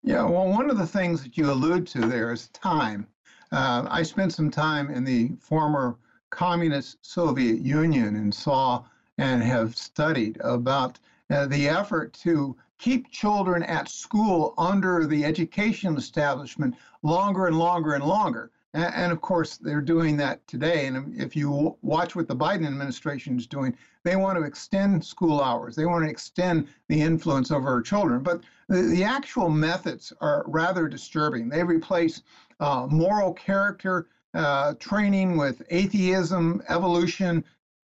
Yeah, 0.08 0.24
well, 0.26 0.48
one 0.48 0.70
of 0.70 0.78
the 0.78 0.86
things 0.86 1.24
that 1.24 1.36
you 1.36 1.50
allude 1.50 1.88
to 1.88 2.02
there 2.02 2.32
is 2.32 2.50
time. 2.50 3.08
Uh, 3.52 3.88
I 3.90 4.04
spent 4.04 4.34
some 4.34 4.52
time 4.52 4.92
in 4.92 5.04
the 5.04 5.32
former 5.40 5.98
communist 6.30 6.98
Soviet 7.02 7.60
Union 7.62 8.16
and 8.16 8.32
saw 8.32 8.84
and 9.18 9.42
have 9.42 9.76
studied 9.76 10.38
about 10.42 11.00
uh, 11.32 11.48
the 11.48 11.68
effort 11.68 12.14
to 12.22 12.56
keep 12.78 13.10
children 13.10 13.64
at 13.64 13.90
school 13.90 14.54
under 14.60 15.08
the 15.08 15.26
education 15.26 15.98
establishment 15.98 16.76
longer 17.02 17.48
and 17.48 17.58
longer 17.58 17.96
and 17.96 18.04
longer. 18.04 18.52
And, 18.76 19.14
of 19.14 19.22
course, 19.22 19.56
they're 19.56 19.80
doing 19.80 20.18
that 20.18 20.46
today. 20.48 20.88
And 20.88 21.20
if 21.20 21.34
you 21.34 21.78
watch 21.82 22.14
what 22.14 22.28
the 22.28 22.36
Biden 22.36 22.68
administration 22.68 23.38
is 23.38 23.48
doing, 23.48 23.78
they 24.04 24.18
want 24.18 24.38
to 24.38 24.44
extend 24.44 25.04
school 25.04 25.42
hours. 25.42 25.78
They 25.78 25.86
want 25.86 26.04
to 26.04 26.12
extend 26.12 26.68
the 26.90 27.02
influence 27.02 27.52
over 27.52 27.70
our 27.70 27.82
children. 27.82 28.22
But 28.22 28.42
the, 28.68 28.82
the 28.82 29.04
actual 29.04 29.50
methods 29.50 30.12
are 30.20 30.44
rather 30.48 30.90
disturbing. 30.90 31.48
They 31.48 31.64
replace 31.64 32.22
uh, 32.60 32.88
moral 32.90 33.34
character 33.34 34.08
uh, 34.34 34.74
training 34.78 35.38
with 35.38 35.62
atheism, 35.70 36.62
evolution, 36.68 37.46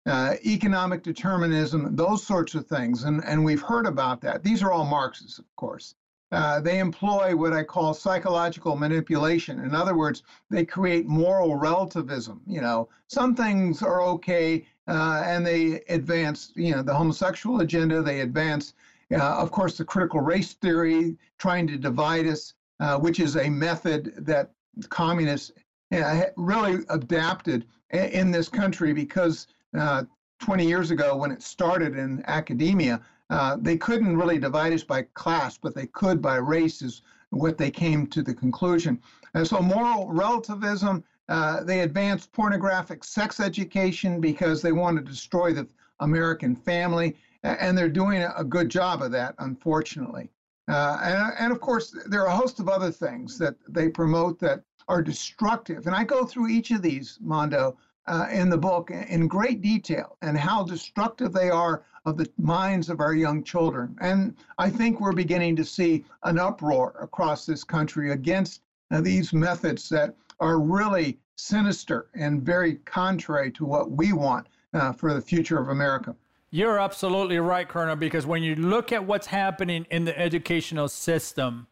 uh, 0.06 0.36
economic 0.45 1.02
determinism, 1.02 1.95
those 1.95 2.24
sorts 2.24 2.54
of 2.54 2.67
things. 2.67 3.06
And, 3.06 3.24
and 3.26 3.43
we've 3.43 3.62
heard 3.62 3.88
about 3.88 4.21
that. 4.21 4.43
These 4.43 4.62
are 4.62 4.71
all 4.71 4.86
Marxists, 4.86 5.39
of 5.39 5.56
course. 5.56 5.95
Uh, 6.36 6.60
they 6.60 6.80
employ 6.80 7.34
what 7.34 7.54
I 7.54 7.63
call 7.63 7.93
psychological 7.93 8.76
manipulation. 8.76 9.60
In 9.60 9.74
other 9.74 9.95
words, 9.95 10.24
they 10.50 10.65
create 10.65 11.08
moral 11.08 11.56
relativism. 11.56 12.41
You 12.45 12.60
know, 12.60 12.89
some 13.08 13.36
things 13.36 13.82
are 13.82 14.02
okay, 14.02 14.65
uh, 14.88 15.24
and 15.26 15.48
they 15.48 15.82
advance, 15.88 16.52
you 16.56 16.71
know, 16.71 16.82
the 16.82 16.93
homosexual 16.93 17.62
agenda. 17.62 18.02
They 18.02 18.19
advance, 18.19 18.74
uh, 19.13 19.38
of 19.38 19.52
course, 19.52 19.78
the 19.78 19.86
critical 19.86 20.19
race 20.19 20.54
theory, 20.54 21.17
trying 21.38 21.67
to 21.67 21.78
divide 21.78 22.28
us, 22.28 22.54
uh, 22.82 23.00
which 23.00 23.21
is 23.21 23.38
a 23.38 23.50
method 23.50 24.13
that 24.17 24.52
communists 24.89 25.54
uh, 25.93 26.24
really 26.36 26.84
adapted 26.89 27.65
in 27.91 28.30
this 28.30 28.50
country 28.50 28.91
because 28.91 29.48
uh, 29.78 30.04
20 30.39 30.67
years 30.67 30.91
ago, 30.91 31.15
when 31.15 31.32
it 31.32 31.41
started 31.41 31.95
in 31.95 32.24
academia, 32.28 33.00
uh, 33.30 33.58
they 33.60 33.78
couldn't 33.78 34.18
really 34.18 34.38
divide 34.38 34.74
us 34.74 34.84
by 34.84 35.04
class, 35.14 35.58
but 35.58 35.74
they 35.74 35.88
could 35.88 36.22
by 36.22 36.36
race, 36.36 36.82
is 36.82 37.02
what 37.32 37.58
they 37.58 37.72
came 37.72 38.08
to 38.08 38.22
the 38.22 38.34
conclusion. 38.34 39.00
And 39.34 39.48
so, 39.48 39.62
moral 39.62 40.08
relativism, 40.12 41.04
uh, 41.28 41.64
they 41.64 41.82
advanced 41.82 42.32
pornographic 42.32 43.04
sex 43.04 43.40
education 43.40 44.22
because 44.22 44.62
they 44.62 44.72
want 44.72 44.98
to 44.98 45.04
destroy 45.04 45.54
the 45.54 45.68
American 46.00 46.56
family, 46.56 47.16
and 47.44 47.78
they're 47.78 47.90
doing 47.90 48.24
a 48.24 48.44
good 48.44 48.70
job 48.70 49.02
of 49.02 49.12
that, 49.12 49.36
unfortunately. 49.40 50.30
Uh, 50.68 51.00
and, 51.04 51.34
and 51.40 51.52
of 51.52 51.60
course, 51.60 51.96
there 52.08 52.22
are 52.22 52.28
a 52.28 52.36
host 52.36 52.60
of 52.60 52.70
other 52.70 52.92
things 52.92 53.38
that 53.38 53.56
they 53.70 53.88
promote 53.88 54.40
that 54.40 54.64
are 54.88 55.02
destructive. 55.02 55.88
And 55.88 55.96
I 55.96 56.04
go 56.04 56.26
through 56.26 56.50
each 56.50 56.72
of 56.72 56.82
these, 56.82 57.18
Mondo, 57.22 57.78
uh, 58.08 58.28
in 58.32 58.50
the 58.50 58.58
book 58.58 58.91
in 58.91 59.28
great 59.28 59.62
detail 59.62 60.18
and 60.22 60.38
how 60.38 60.63
destructive 60.63 61.34
they 61.34 61.50
are 61.50 61.84
of 62.06 62.18
the 62.18 62.30
minds 62.38 62.89
of 62.89 63.00
our 63.00 63.13
young 63.13 63.44
children. 63.44 63.96
And 64.00 64.36
I 64.58 64.70
think 64.70 65.00
we're 65.00 65.12
beginning 65.12 65.56
to 65.56 65.65
see 65.65 66.06
an 66.24 66.38
uproar 66.38 66.96
across 67.02 67.46
this 67.46 67.63
country 67.63 68.12
against 68.12 68.62
uh, 68.91 69.02
these 69.02 69.34
methods 69.34 69.89
that 69.89 70.15
are 70.39 70.60
really 70.60 71.18
sinister 71.36 72.08
and 72.13 72.44
very 72.44 72.76
contrary 72.86 73.52
to 73.54 73.65
what 73.65 73.91
we 73.91 74.13
want 74.13 74.48
uh, 74.74 74.91
for 74.91 75.13
the 75.13 75.22
future 75.22 75.60
of 75.60 75.70
America. 75.70 76.15
You're 76.52 76.80
absolutely 76.80 77.39
right, 77.39 77.68
Colonel, 77.68 77.96
because 77.96 78.26
when 78.26 78.44
you 78.44 78.56
look 78.56 78.91
at 78.91 79.04
what's 79.04 79.28
happening 79.28 79.86
in 79.89 80.06
the 80.06 80.18
educational 80.18 80.88
system, 80.88 81.68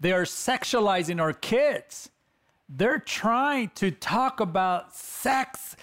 they 0.00 0.12
are 0.12 0.24
sexualizing 0.24 1.20
our 1.20 1.32
kids 1.32 2.10
they're 2.68 2.98
trying 2.98 3.70
to 3.76 3.90
talk 3.90 4.40
about 4.40 4.94
sex 4.94 5.76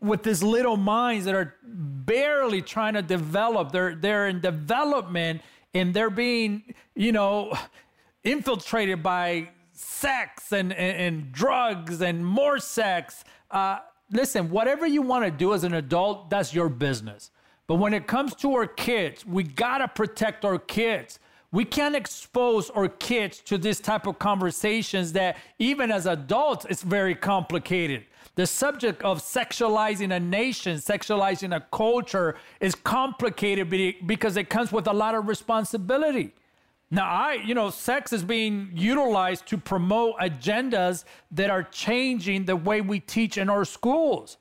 with 0.00 0.22
these 0.22 0.42
little 0.42 0.76
minds 0.76 1.24
that 1.24 1.34
are 1.34 1.56
barely 1.62 2.62
trying 2.62 2.94
to 2.94 3.02
develop. 3.02 3.72
They're 3.72 3.94
they're 3.94 4.28
in 4.28 4.40
development 4.40 5.42
and 5.74 5.94
they're 5.94 6.10
being, 6.10 6.74
you 6.94 7.12
know, 7.12 7.52
infiltrated 8.24 9.02
by 9.02 9.50
sex 9.72 10.52
and, 10.52 10.72
and, 10.72 10.96
and 10.96 11.32
drugs 11.32 12.00
and 12.02 12.24
more 12.24 12.58
sex. 12.58 13.24
Uh, 13.50 13.78
listen, 14.10 14.50
whatever 14.50 14.86
you 14.86 15.02
want 15.02 15.24
to 15.24 15.30
do 15.30 15.54
as 15.54 15.64
an 15.64 15.74
adult, 15.74 16.30
that's 16.30 16.52
your 16.54 16.68
business. 16.68 17.30
But 17.66 17.76
when 17.76 17.94
it 17.94 18.06
comes 18.06 18.34
to 18.36 18.54
our 18.54 18.66
kids, 18.66 19.24
we 19.24 19.44
gotta 19.44 19.88
protect 19.88 20.44
our 20.44 20.58
kids. 20.58 21.18
We 21.52 21.64
can't 21.64 21.96
expose 21.96 22.70
our 22.70 22.88
kids 22.88 23.40
to 23.40 23.58
this 23.58 23.80
type 23.80 24.06
of 24.06 24.18
conversations 24.20 25.12
that 25.14 25.36
even 25.58 25.90
as 25.90 26.06
adults, 26.06 26.64
it's 26.70 26.82
very 26.82 27.14
complicated. 27.14 28.04
The 28.36 28.46
subject 28.46 29.02
of 29.02 29.20
sexualizing 29.20 30.14
a 30.14 30.20
nation, 30.20 30.76
sexualizing 30.76 31.54
a 31.54 31.60
culture 31.72 32.36
is 32.60 32.76
complicated 32.76 33.68
because 34.06 34.36
it 34.36 34.48
comes 34.48 34.70
with 34.70 34.86
a 34.86 34.92
lot 34.92 35.16
of 35.16 35.26
responsibility. 35.26 36.32
Now, 36.92 37.06
I, 37.06 37.34
you 37.44 37.54
know, 37.54 37.70
sex 37.70 38.12
is 38.12 38.22
being 38.22 38.70
utilized 38.72 39.46
to 39.46 39.58
promote 39.58 40.18
agendas 40.18 41.04
that 41.32 41.50
are 41.50 41.64
changing 41.64 42.44
the 42.44 42.56
way 42.56 42.80
we 42.80 43.00
teach 43.00 43.38
in 43.38 43.48
our 43.48 43.64
schools. 43.64 44.38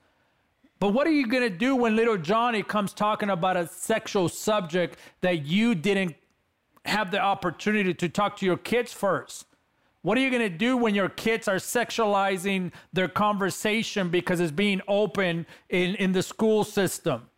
But 0.79 0.89
what 0.89 1.05
are 1.05 1.11
you 1.11 1.27
going 1.27 1.43
to 1.43 1.49
do 1.49 1.75
when 1.75 1.95
little 1.95 2.17
Johnny 2.17 2.63
comes 2.63 2.93
talking 2.93 3.29
about 3.29 3.57
a 3.57 3.67
sexual 3.67 4.29
subject 4.29 4.97
that 5.21 5.45
you 5.45 5.75
didn't 5.75 6.15
have 6.89 7.11
the 7.11 7.19
opportunity 7.19 7.93
to 7.93 8.09
talk 8.09 8.37
to 8.37 8.45
your 8.45 8.57
kids 8.57 8.91
first. 8.91 9.45
What 10.01 10.17
are 10.17 10.21
you 10.21 10.29
going 10.29 10.41
to 10.41 10.57
do 10.57 10.77
when 10.77 10.95
your 10.95 11.09
kids 11.09 11.47
are 11.47 11.57
sexualizing 11.57 12.71
their 12.93 13.09
conversation 13.09 14.09
because 14.09 14.39
it's 14.39 14.51
being 14.51 14.81
open 14.87 15.45
in, 15.69 15.95
in 15.95 16.13
the 16.13 16.23
school 16.23 16.63
system? 16.63 17.29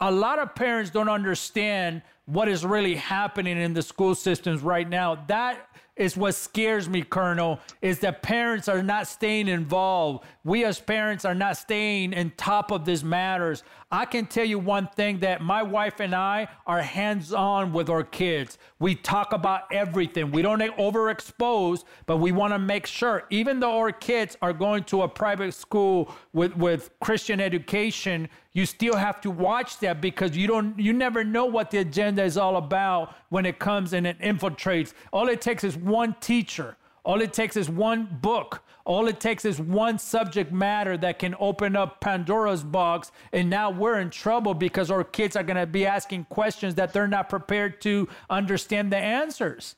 A 0.00 0.10
lot 0.10 0.38
of 0.38 0.54
parents 0.54 0.90
don't 0.90 1.08
understand 1.08 2.02
what 2.26 2.48
is 2.48 2.64
really 2.64 2.94
happening 2.94 3.56
in 3.58 3.74
the 3.74 3.82
school 3.82 4.14
systems 4.14 4.62
right 4.62 4.88
now. 4.88 5.24
That 5.26 5.68
is 5.96 6.16
what 6.16 6.34
scares 6.34 6.88
me, 6.88 7.02
Colonel, 7.02 7.60
is 7.80 8.00
that 8.00 8.22
parents 8.22 8.68
are 8.68 8.82
not 8.82 9.06
staying 9.06 9.46
involved. 9.46 10.24
We 10.42 10.64
as 10.64 10.80
parents 10.80 11.24
are 11.24 11.34
not 11.34 11.56
staying 11.56 12.12
in 12.12 12.32
top 12.36 12.72
of 12.72 12.84
these 12.84 13.04
matters. 13.04 13.62
I 13.92 14.04
can 14.04 14.26
tell 14.26 14.44
you 14.44 14.58
one 14.58 14.88
thing 14.88 15.20
that 15.20 15.40
my 15.40 15.62
wife 15.62 16.00
and 16.00 16.14
I 16.14 16.48
are 16.66 16.82
hands 16.82 17.32
on 17.32 17.72
with 17.72 17.88
our 17.88 18.02
kids. 18.02 18.58
We 18.80 18.96
talk 18.96 19.32
about 19.32 19.72
everything. 19.72 20.32
We 20.32 20.42
don't 20.42 20.58
overexpose, 20.60 21.84
but 22.06 22.16
we 22.16 22.32
want 22.32 22.52
to 22.52 22.58
make 22.58 22.86
sure, 22.86 23.24
even 23.30 23.60
though 23.60 23.78
our 23.78 23.92
kids 23.92 24.36
are 24.42 24.52
going 24.52 24.84
to 24.84 25.02
a 25.02 25.08
private 25.08 25.54
school 25.54 26.12
with, 26.32 26.56
with 26.56 26.90
Christian 27.00 27.40
education, 27.40 28.28
you 28.54 28.66
still 28.66 28.96
have 28.96 29.20
to 29.20 29.30
watch 29.30 29.78
that 29.80 30.00
because 30.00 30.36
you 30.36 30.46
don't 30.46 30.78
you 30.78 30.92
never 30.92 31.24
know 31.24 31.44
what 31.44 31.70
the 31.72 31.78
agenda 31.78 32.22
is 32.22 32.36
all 32.36 32.56
about 32.56 33.14
when 33.34 33.44
it 33.44 33.58
comes 33.58 33.92
and 33.92 34.06
it 34.06 34.16
infiltrates. 34.20 34.92
All 35.12 35.28
it 35.28 35.40
takes 35.40 35.64
is 35.64 35.76
one 35.76 36.14
teacher. 36.20 36.76
All 37.02 37.20
it 37.20 37.32
takes 37.32 37.56
is 37.56 37.68
one 37.68 38.20
book. 38.22 38.62
All 38.84 39.08
it 39.08 39.18
takes 39.18 39.44
is 39.44 39.60
one 39.60 39.98
subject 39.98 40.52
matter 40.52 40.96
that 40.98 41.18
can 41.18 41.34
open 41.40 41.74
up 41.74 42.00
Pandora's 42.00 42.62
box. 42.62 43.10
And 43.32 43.50
now 43.50 43.72
we're 43.72 43.98
in 43.98 44.10
trouble 44.10 44.54
because 44.54 44.88
our 44.88 45.02
kids 45.02 45.34
are 45.34 45.42
going 45.42 45.56
to 45.56 45.66
be 45.66 45.84
asking 45.84 46.26
questions 46.26 46.76
that 46.76 46.92
they're 46.92 47.08
not 47.08 47.28
prepared 47.28 47.80
to 47.80 48.08
understand 48.30 48.92
the 48.92 48.98
answers. 48.98 49.74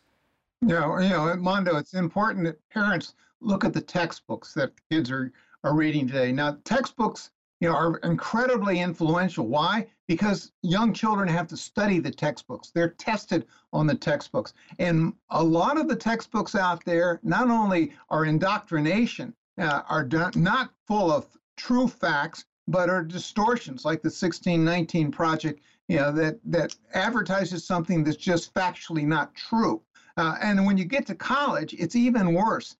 Yeah, 0.61 1.01
you 1.01 1.09
know, 1.09 1.35
Mondo, 1.37 1.79
it's 1.79 1.95
important 1.95 2.45
that 2.45 2.59
parents 2.69 3.15
look 3.41 3.65
at 3.65 3.73
the 3.73 3.81
textbooks 3.81 4.53
that 4.53 4.73
kids 4.91 5.11
are, 5.11 5.33
are 5.65 5.75
reading 5.75 6.07
today. 6.07 6.31
Now, 6.31 6.59
textbooks 6.65 7.31
you 7.61 7.69
know, 7.69 7.75
are 7.75 7.97
incredibly 7.99 8.81
influential. 8.81 9.47
Why? 9.47 9.87
Because 10.07 10.53
young 10.63 10.93
children 10.93 11.29
have 11.29 11.47
to 11.49 11.57
study 11.57 11.99
the 11.99 12.11
textbooks. 12.11 12.71
They're 12.75 12.91
tested 12.91 13.47
on 13.73 13.87
the 13.87 13.95
textbooks. 13.95 14.53
And 14.79 15.15
a 15.31 15.43
lot 15.43 15.79
of 15.79 15.89
the 15.89 15.97
textbooks 15.97 16.55
out 16.55 16.85
there 16.85 17.19
not 17.23 17.49
only 17.49 17.93
are 18.11 18.27
indoctrination, 18.27 19.35
uh, 19.59 19.83
are 19.89 20.07
not 20.35 20.71
full 20.87 21.11
of 21.11 21.27
true 21.57 21.89
facts, 21.89 22.45
but 22.69 22.91
are 22.91 23.03
distortions 23.03 23.85
like 23.85 24.03
the 24.03 24.09
1619 24.09 25.11
project, 25.11 25.61
you 25.89 25.97
know, 25.97 26.13
that, 26.13 26.39
that 26.45 26.75
advertises 26.93 27.65
something 27.65 28.05
that's 28.05 28.17
just 28.17 28.53
factually 28.53 29.05
not 29.05 29.35
true. 29.35 29.81
Uh, 30.19 30.37
and 30.43 30.65
when 30.65 30.77
you 30.77 30.85
get 30.85 31.07
to 31.07 31.15
college, 31.15 31.75
it's 31.79 31.97
even 31.97 32.35
worse. 32.35 32.77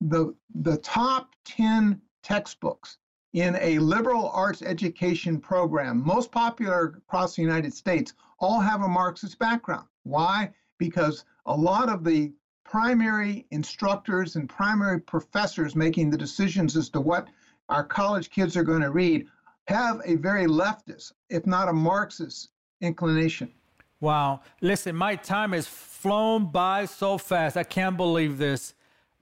The, 0.00 0.34
the 0.54 0.76
top 0.78 1.34
10 1.44 2.00
textbooks 2.22 2.98
in 3.32 3.56
a 3.60 3.78
liberal 3.78 4.30
arts 4.30 4.62
education 4.62 5.38
program, 5.38 6.04
most 6.04 6.32
popular 6.32 6.94
across 6.98 7.36
the 7.36 7.42
United 7.42 7.74
States, 7.74 8.14
all 8.38 8.60
have 8.60 8.82
a 8.82 8.88
Marxist 8.88 9.38
background. 9.38 9.86
Why? 10.04 10.50
Because 10.78 11.24
a 11.46 11.54
lot 11.54 11.88
of 11.88 12.04
the 12.04 12.32
primary 12.64 13.46
instructors 13.50 14.36
and 14.36 14.48
primary 14.48 15.00
professors 15.00 15.74
making 15.74 16.10
the 16.10 16.18
decisions 16.18 16.76
as 16.76 16.88
to 16.90 17.00
what 17.00 17.28
our 17.68 17.84
college 17.84 18.30
kids 18.30 18.56
are 18.56 18.62
going 18.62 18.82
to 18.82 18.90
read 18.90 19.26
have 19.66 20.00
a 20.04 20.16
very 20.16 20.46
leftist, 20.46 21.12
if 21.28 21.46
not 21.46 21.68
a 21.68 21.72
Marxist, 21.72 22.48
inclination. 22.80 23.52
Wow. 24.00 24.40
Listen, 24.60 24.94
my 24.94 25.16
time 25.16 25.52
has 25.52 25.66
flown 25.66 26.50
by 26.50 26.84
so 26.84 27.18
fast. 27.18 27.56
I 27.56 27.64
can't 27.64 27.96
believe 27.96 28.38
this. 28.38 28.74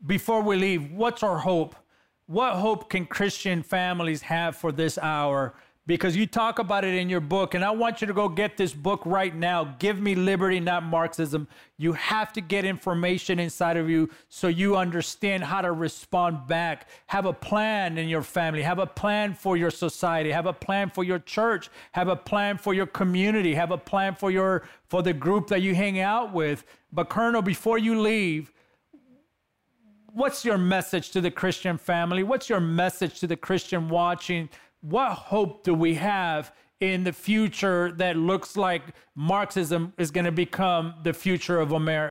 Before 0.05 0.43
we 0.43 0.57
leave, 0.57 0.93
what's 0.93 1.23
our 1.23 1.39
hope? 1.39 1.75
What 2.27 2.57
hope 2.57 2.91
can 2.91 3.07
Christian 3.07 3.63
families 3.63 4.23
have 4.23 4.57
for 4.57 4.73
this 4.73 4.99
hour? 4.99 5.55
Because 5.87 6.17
you 6.17 6.27
talk 6.27 6.59
about 6.59 6.83
it 6.83 6.95
in 6.95 7.09
your 7.09 7.21
book, 7.21 7.55
and 7.55 7.65
I 7.65 7.71
want 7.71 8.01
you 8.01 8.09
to 8.09 8.13
go 8.13 8.29
get 8.29 8.57
this 8.57 8.75
book 8.75 9.03
right 9.05 9.33
now. 9.33 9.77
Give 9.79 10.01
me 10.01 10.17
liberty, 10.17 10.59
not 10.59 10.83
Marxism. 10.83 11.47
You 11.77 11.93
have 11.93 12.33
to 12.33 12.41
get 12.41 12.65
information 12.65 13.39
inside 13.39 13.77
of 13.77 13.89
you 13.89 14.11
so 14.29 14.49
you 14.49 14.77
understand 14.77 15.45
how 15.45 15.61
to 15.61 15.71
respond 15.71 16.49
back. 16.49 16.89
Have 17.07 17.25
a 17.25 17.33
plan 17.33 17.99
in 17.99 18.09
your 18.09 18.23
family, 18.23 18.63
have 18.63 18.81
a 18.81 18.87
plan 18.87 19.33
for 19.33 19.57
your 19.57 19.71
society, 19.71 20.33
have 20.33 20.47
a 20.47 20.53
plan 20.53 20.91
for 20.91 21.05
your 21.05 21.21
church, 21.21 21.71
have 21.93 22.09
a 22.09 22.17
plan 22.17 22.59
for 22.59 22.75
your 22.75 22.87
community, 22.87 23.55
have 23.55 23.71
a 23.71 23.79
plan 23.79 24.17
for 24.17 24.33
your 24.33 24.67
for 24.89 25.05
the 25.05 25.13
group 25.13 25.47
that 25.47 25.63
you 25.63 25.77
hang 25.77 26.01
out 26.01 26.33
with. 26.33 26.65
But 26.93 27.09
Colonel, 27.09 27.43
before 27.43 27.79
you 27.79 28.01
leave, 28.01 28.51
what's 30.17 30.47
your 30.47 30.57
message 30.57 31.11
to 31.11 31.21
the 31.21 31.31
Christian 31.31 31.77
family? 31.77 32.23
What's 32.23 32.49
your 32.49 32.59
message 32.59 33.21
to 33.21 33.27
the 33.27 33.37
Christian 33.37 33.91
watching? 33.91 34.49
What 34.81 35.13
hope 35.13 35.63
do 35.63 35.75
we 35.75 35.95
have 35.95 36.53
in 36.81 37.05
the 37.05 37.13
future 37.13 37.93
that 37.99 38.17
looks 38.17 38.57
like 38.57 38.83
Marxism 39.15 39.93
is 39.99 40.11
going 40.11 40.25
to 40.25 40.33
become 40.33 40.95
the 41.03 41.13
future 41.13 41.61
of 41.61 41.73
America? 41.73 42.11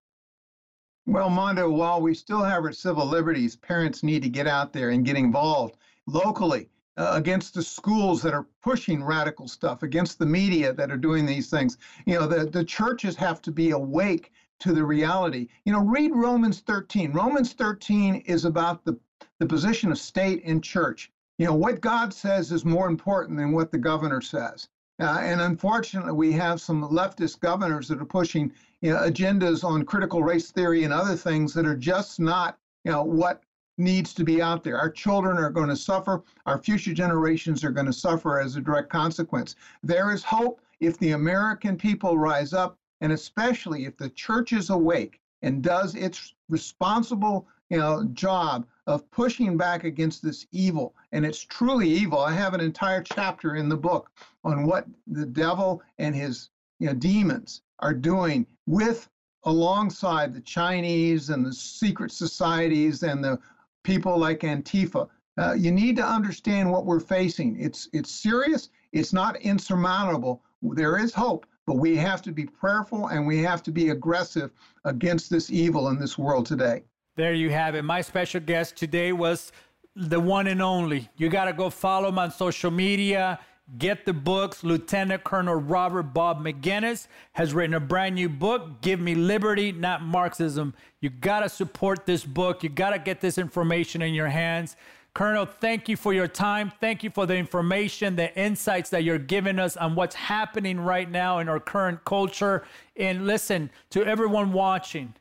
Well, 1.08 1.32
Mondo, 1.32 1.68
while 1.70 2.00
we 2.00 2.14
still 2.14 2.44
have 2.44 2.64
our 2.64 2.72
civil 2.72 3.08
liberties, 3.08 3.56
parents 3.56 4.04
need 4.04 4.22
to 4.22 4.30
get 4.30 4.46
out 4.46 4.72
there 4.72 4.92
and 4.92 5.04
get 5.04 5.18
involved 5.18 5.78
locally 6.06 6.70
uh, 6.98 7.12
against 7.14 7.56
the 7.56 7.64
schools 7.64 8.22
that 8.22 8.36
are 8.36 8.46
pushing 8.62 9.04
radical 9.04 9.48
stuff, 9.48 9.82
against 9.82 10.20
the 10.20 10.26
media 10.28 10.74
that 10.74 10.92
are 10.92 10.98
doing 10.98 11.26
these 11.26 11.50
things. 11.50 11.80
You 12.06 12.20
know, 12.20 12.28
the, 12.28 12.46
the 12.46 12.64
churches 12.64 13.16
have 13.16 13.42
to 13.44 13.52
be 13.52 13.72
awake 13.72 14.32
to 14.66 14.74
the 14.74 14.84
reality. 14.84 15.48
You 15.66 15.74
know, 15.74 15.84
read 15.84 16.12
Romans 16.16 16.62
13. 16.62 17.12
Romans 17.12 17.54
13 17.54 18.16
is 18.26 18.46
about 18.46 18.84
the, 18.84 18.98
the 19.38 19.46
position 19.46 19.92
of 19.92 20.00
state 20.00 20.42
and 20.44 20.64
church. 20.64 21.12
You 21.38 21.46
know, 21.46 21.54
what 21.54 21.82
God 21.82 22.12
says 22.12 22.52
is 22.52 22.66
more 22.66 22.88
important 22.88 23.38
than 23.38 23.52
what 23.52 23.72
the 23.72 23.78
governor 23.78 24.22
says. 24.22 24.68
Uh, 25.00 25.20
and 25.22 25.40
unfortunately, 25.40 26.14
we 26.14 26.32
have 26.32 26.60
some 26.60 26.82
leftist 26.90 27.42
governors 27.42 27.88
that 27.90 28.02
are 28.02 28.06
pushing 28.06 28.52
you 28.82 28.92
know, 28.92 28.98
agendas 28.98 29.64
on 29.64 29.86
critical 29.86 30.24
race 30.24 30.50
theory 30.50 30.84
and 30.84 30.92
other 30.92 31.16
things 31.16 31.54
that 31.54 31.68
are 31.68 31.76
just 31.76 32.20
not 32.20 32.58
you 32.86 32.92
know, 32.92 33.04
what 33.04 33.44
needs 33.78 34.16
to 34.16 34.24
be 34.24 34.42
out 34.42 34.64
there. 34.64 34.80
Our 34.80 34.90
children 34.90 35.38
are 35.38 35.52
going 35.52 35.70
to 35.70 35.76
suffer. 35.76 36.24
Our 36.48 36.58
future 36.58 36.94
generations 36.94 37.64
are 37.64 37.72
going 37.72 37.86
to 37.86 37.94
suffer 37.94 38.40
as 38.40 38.56
a 38.56 38.62
direct 38.62 38.90
consequence. 38.90 39.56
There 39.84 40.12
is 40.12 40.24
hope 40.24 40.60
if 40.80 40.98
the 40.98 41.12
American 41.12 41.78
people 41.78 42.18
rise 42.18 42.52
up, 42.54 42.80
and 43.02 43.12
especially 43.12 43.86
if 43.86 43.98
the 43.98 44.10
church 44.10 44.54
is 44.54 44.70
awake 44.70 45.20
and 45.42 45.62
does 45.62 45.96
its 45.96 46.34
responsible 46.50 47.48
you 47.70 47.78
know, 47.78 48.04
job 48.14 48.66
of 48.88 49.10
pushing 49.12 49.58
back 49.58 49.84
against 49.84 50.22
this 50.22 50.46
evil. 50.52 50.96
And 51.12 51.26
it's 51.26 51.44
truly 51.44 51.90
evil. 51.90 52.20
I 52.20 52.34
have 52.34 52.54
an 52.54 52.62
entire 52.62 53.02
chapter 53.02 53.56
in 53.56 53.70
the 53.70 53.78
book 53.78 54.12
on 54.44 54.66
what 54.66 54.86
the 55.08 55.26
devil 55.26 55.82
and 55.98 56.16
his 56.16 56.50
you 56.80 56.88
know, 56.88 56.94
demons 56.94 57.62
are 57.80 57.94
doing 57.94 58.46
with 58.68 59.10
alongside 59.44 60.34
the 60.34 60.42
Chinese 60.42 61.30
and 61.30 61.46
the 61.46 61.54
secret 61.54 62.12
societies 62.12 63.04
and 63.04 63.24
the 63.24 63.40
people 63.84 64.18
like 64.18 64.42
Antifa. 64.42 65.08
Uh, 65.38 65.54
you 65.54 65.72
need 65.72 65.96
to 65.96 66.06
understand 66.06 66.72
what 66.72 66.86
we're 66.86 67.00
facing. 67.00 67.60
It's 67.60 67.90
it's 67.94 68.10
serious. 68.10 68.70
It's 68.94 69.12
not 69.12 69.42
insurmountable. 69.42 70.42
There 70.62 70.98
is 70.98 71.14
hope, 71.14 71.46
but 71.66 71.78
we 71.78 71.96
have 71.96 72.22
to 72.24 72.32
be 72.32 72.46
prayerful 72.46 73.08
and 73.08 73.26
we 73.26 73.42
have 73.42 73.64
to 73.64 73.72
be 73.72 73.90
aggressive 73.90 74.52
against 74.84 75.30
this 75.30 75.50
evil 75.50 75.90
in 75.90 76.00
this 76.00 76.18
world 76.18 76.46
today. 76.46 76.84
There 77.16 77.34
you 77.34 77.50
have 77.50 77.76
it. 77.76 77.84
My 77.84 78.02
special 78.02 78.42
guest 78.42 78.76
today 78.76 79.12
was 79.14 79.52
the 79.96 80.20
one 80.20 80.48
and 80.48 80.62
only. 80.62 81.10
You 81.18 81.30
got 81.30 81.46
to 81.46 81.54
go 81.54 81.70
follow 81.70 82.10
him 82.10 82.20
on 82.20 82.32
social 82.32 82.72
media. 82.72 83.40
Get 83.80 84.06
the 84.06 84.14
books. 84.14 84.64
Lieutenant 84.64 85.24
Colonel 85.24 85.56
Robert 85.56 86.04
Bob 86.14 86.44
Maginnis 86.44 87.08
has 87.34 87.54
written 87.54 87.74
a 87.74 87.80
brand 87.80 88.16
new 88.16 88.30
book, 88.30 88.82
Give 88.82 89.00
Me 89.00 89.16
Liberty, 89.16 89.72
Not 89.72 90.04
Marxism. 90.04 90.76
You 91.02 91.10
got 91.10 91.40
to 91.40 91.50
support 91.50 92.06
this 92.06 92.24
book. 92.26 92.62
You 92.64 92.70
got 92.70 92.92
to 92.92 93.00
get 93.00 93.22
this 93.22 93.38
information 93.38 94.04
in 94.04 94.14
your 94.14 94.28
hands. 94.28 94.76
Colonel, 95.16 95.48
thank 95.48 95.90
you 95.90 95.98
for 95.98 96.14
your 96.14 96.28
time. 96.28 96.72
Thank 96.80 97.02
you 97.02 97.10
for 97.10 97.26
the 97.26 97.36
information, 97.36 98.16
the 98.16 98.38
insights 98.38 98.92
that 98.92 99.04
you're 99.04 99.18
giving 99.18 99.58
us 99.58 99.76
on 99.78 99.96
what's 99.96 100.14
happening 100.14 100.80
right 100.80 101.10
now 101.10 101.40
in 101.40 101.50
our 101.50 101.60
current 101.60 102.06
culture. 102.06 102.66
And 102.96 103.26
listen 103.26 103.72
to 103.92 104.06
everyone 104.06 104.54
watching 104.54 105.16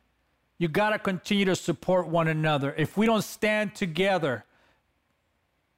you 0.57 0.67
got 0.67 0.91
to 0.91 0.99
continue 0.99 1.45
to 1.45 1.55
support 1.55 2.07
one 2.07 2.27
another. 2.27 2.73
If 2.77 2.97
we 2.97 3.05
don't 3.05 3.23
stand 3.23 3.75
together, 3.75 4.45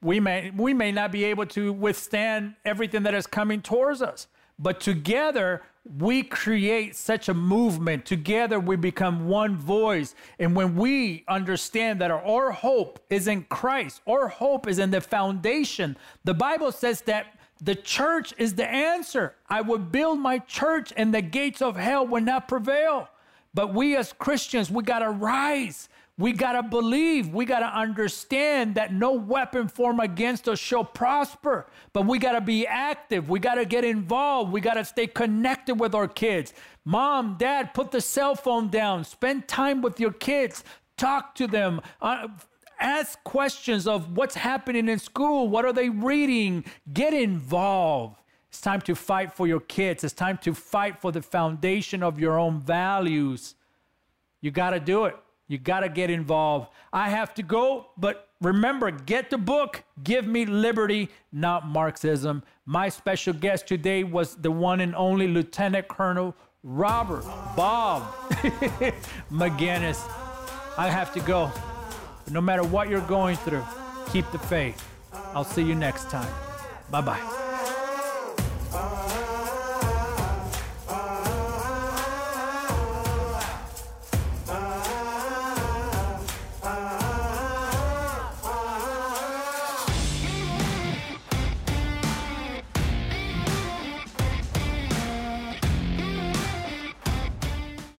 we 0.00 0.20
may 0.20 0.50
we 0.50 0.72
may 0.72 0.92
not 0.92 1.10
be 1.10 1.24
able 1.24 1.46
to 1.46 1.72
withstand 1.72 2.54
everything 2.64 3.02
that 3.02 3.14
is 3.14 3.26
coming 3.26 3.60
towards 3.60 4.02
us. 4.02 4.28
But 4.58 4.80
together 4.80 5.62
we 5.96 6.22
create 6.22 6.96
such 6.96 7.28
a 7.28 7.34
movement. 7.34 8.04
Together 8.04 8.60
we 8.60 8.76
become 8.76 9.26
one 9.28 9.56
voice. 9.56 10.14
And 10.38 10.54
when 10.54 10.76
we 10.76 11.24
understand 11.28 12.00
that 12.00 12.10
our, 12.10 12.22
our 12.22 12.50
hope 12.50 13.00
is 13.08 13.26
in 13.26 13.44
Christ, 13.44 14.02
our 14.06 14.28
hope 14.28 14.66
is 14.66 14.78
in 14.78 14.90
the 14.90 15.00
foundation. 15.00 15.96
The 16.24 16.34
Bible 16.34 16.72
says 16.72 17.00
that 17.02 17.38
the 17.60 17.74
church 17.74 18.34
is 18.38 18.54
the 18.54 18.68
answer. 18.68 19.34
I 19.48 19.62
will 19.62 19.78
build 19.78 20.20
my 20.20 20.38
church 20.40 20.92
and 20.96 21.12
the 21.12 21.22
gates 21.22 21.62
of 21.62 21.76
hell 21.76 22.06
will 22.06 22.22
not 22.22 22.48
prevail. 22.48 23.08
But 23.54 23.72
we 23.74 23.96
as 23.96 24.12
Christians, 24.12 24.70
we 24.70 24.82
got 24.82 25.00
to 25.00 25.10
rise. 25.10 25.88
We 26.18 26.32
got 26.32 26.52
to 26.52 26.64
believe. 26.64 27.32
We 27.32 27.44
got 27.44 27.60
to 27.60 27.66
understand 27.66 28.74
that 28.74 28.92
no 28.92 29.12
weapon 29.12 29.68
formed 29.68 30.00
against 30.02 30.48
us 30.48 30.58
shall 30.58 30.84
prosper. 30.84 31.68
But 31.92 32.06
we 32.06 32.18
got 32.18 32.32
to 32.32 32.40
be 32.40 32.66
active. 32.66 33.28
We 33.28 33.38
got 33.38 33.54
to 33.54 33.64
get 33.64 33.84
involved. 33.84 34.52
We 34.52 34.60
got 34.60 34.74
to 34.74 34.84
stay 34.84 35.06
connected 35.06 35.76
with 35.76 35.94
our 35.94 36.08
kids. 36.08 36.52
Mom, 36.84 37.36
dad, 37.38 37.72
put 37.72 37.92
the 37.92 38.00
cell 38.00 38.34
phone 38.34 38.68
down. 38.68 39.04
Spend 39.04 39.46
time 39.46 39.80
with 39.80 40.00
your 40.00 40.12
kids. 40.12 40.64
Talk 40.96 41.36
to 41.36 41.46
them. 41.46 41.80
Uh, 42.02 42.26
ask 42.80 43.22
questions 43.22 43.86
of 43.86 44.16
what's 44.16 44.34
happening 44.34 44.88
in 44.88 44.98
school. 44.98 45.46
What 45.48 45.64
are 45.64 45.72
they 45.72 45.88
reading? 45.88 46.64
Get 46.92 47.14
involved. 47.14 48.16
It's 48.48 48.60
time 48.60 48.80
to 48.82 48.96
fight 48.96 49.32
for 49.32 49.46
your 49.46 49.60
kids. 49.60 50.02
It's 50.02 50.14
time 50.14 50.38
to 50.38 50.52
fight 50.52 51.00
for 51.00 51.12
the 51.12 51.22
foundation 51.22 52.02
of 52.02 52.18
your 52.18 52.38
own 52.38 52.60
values. 52.60 53.54
You 54.40 54.50
got 54.50 54.70
to 54.70 54.80
do 54.80 55.04
it. 55.04 55.14
You 55.48 55.58
got 55.58 55.80
to 55.80 55.88
get 55.88 56.10
involved. 56.10 56.68
I 56.92 57.08
have 57.08 57.34
to 57.34 57.42
go, 57.42 57.86
but 57.96 58.28
remember 58.40 58.90
get 58.90 59.30
the 59.30 59.38
book, 59.38 59.82
Give 60.04 60.26
Me 60.26 60.44
Liberty, 60.44 61.08
Not 61.32 61.66
Marxism. 61.66 62.42
My 62.66 62.90
special 62.90 63.32
guest 63.32 63.66
today 63.66 64.04
was 64.04 64.36
the 64.36 64.50
one 64.50 64.80
and 64.80 64.94
only 64.94 65.26
Lieutenant 65.26 65.88
Colonel 65.88 66.36
Robert 66.62 67.24
Bob 67.56 68.02
Maginnis. 69.32 69.98
I 70.76 70.90
have 70.90 71.12
to 71.14 71.20
go. 71.20 71.50
But 72.24 72.34
no 72.34 72.42
matter 72.42 72.62
what 72.62 72.90
you're 72.90 73.00
going 73.00 73.36
through, 73.36 73.64
keep 74.12 74.30
the 74.32 74.38
faith. 74.38 74.86
I'll 75.34 75.44
see 75.44 75.62
you 75.62 75.74
next 75.74 76.10
time. 76.10 76.32
Bye 76.90 77.00
bye. 77.00 77.47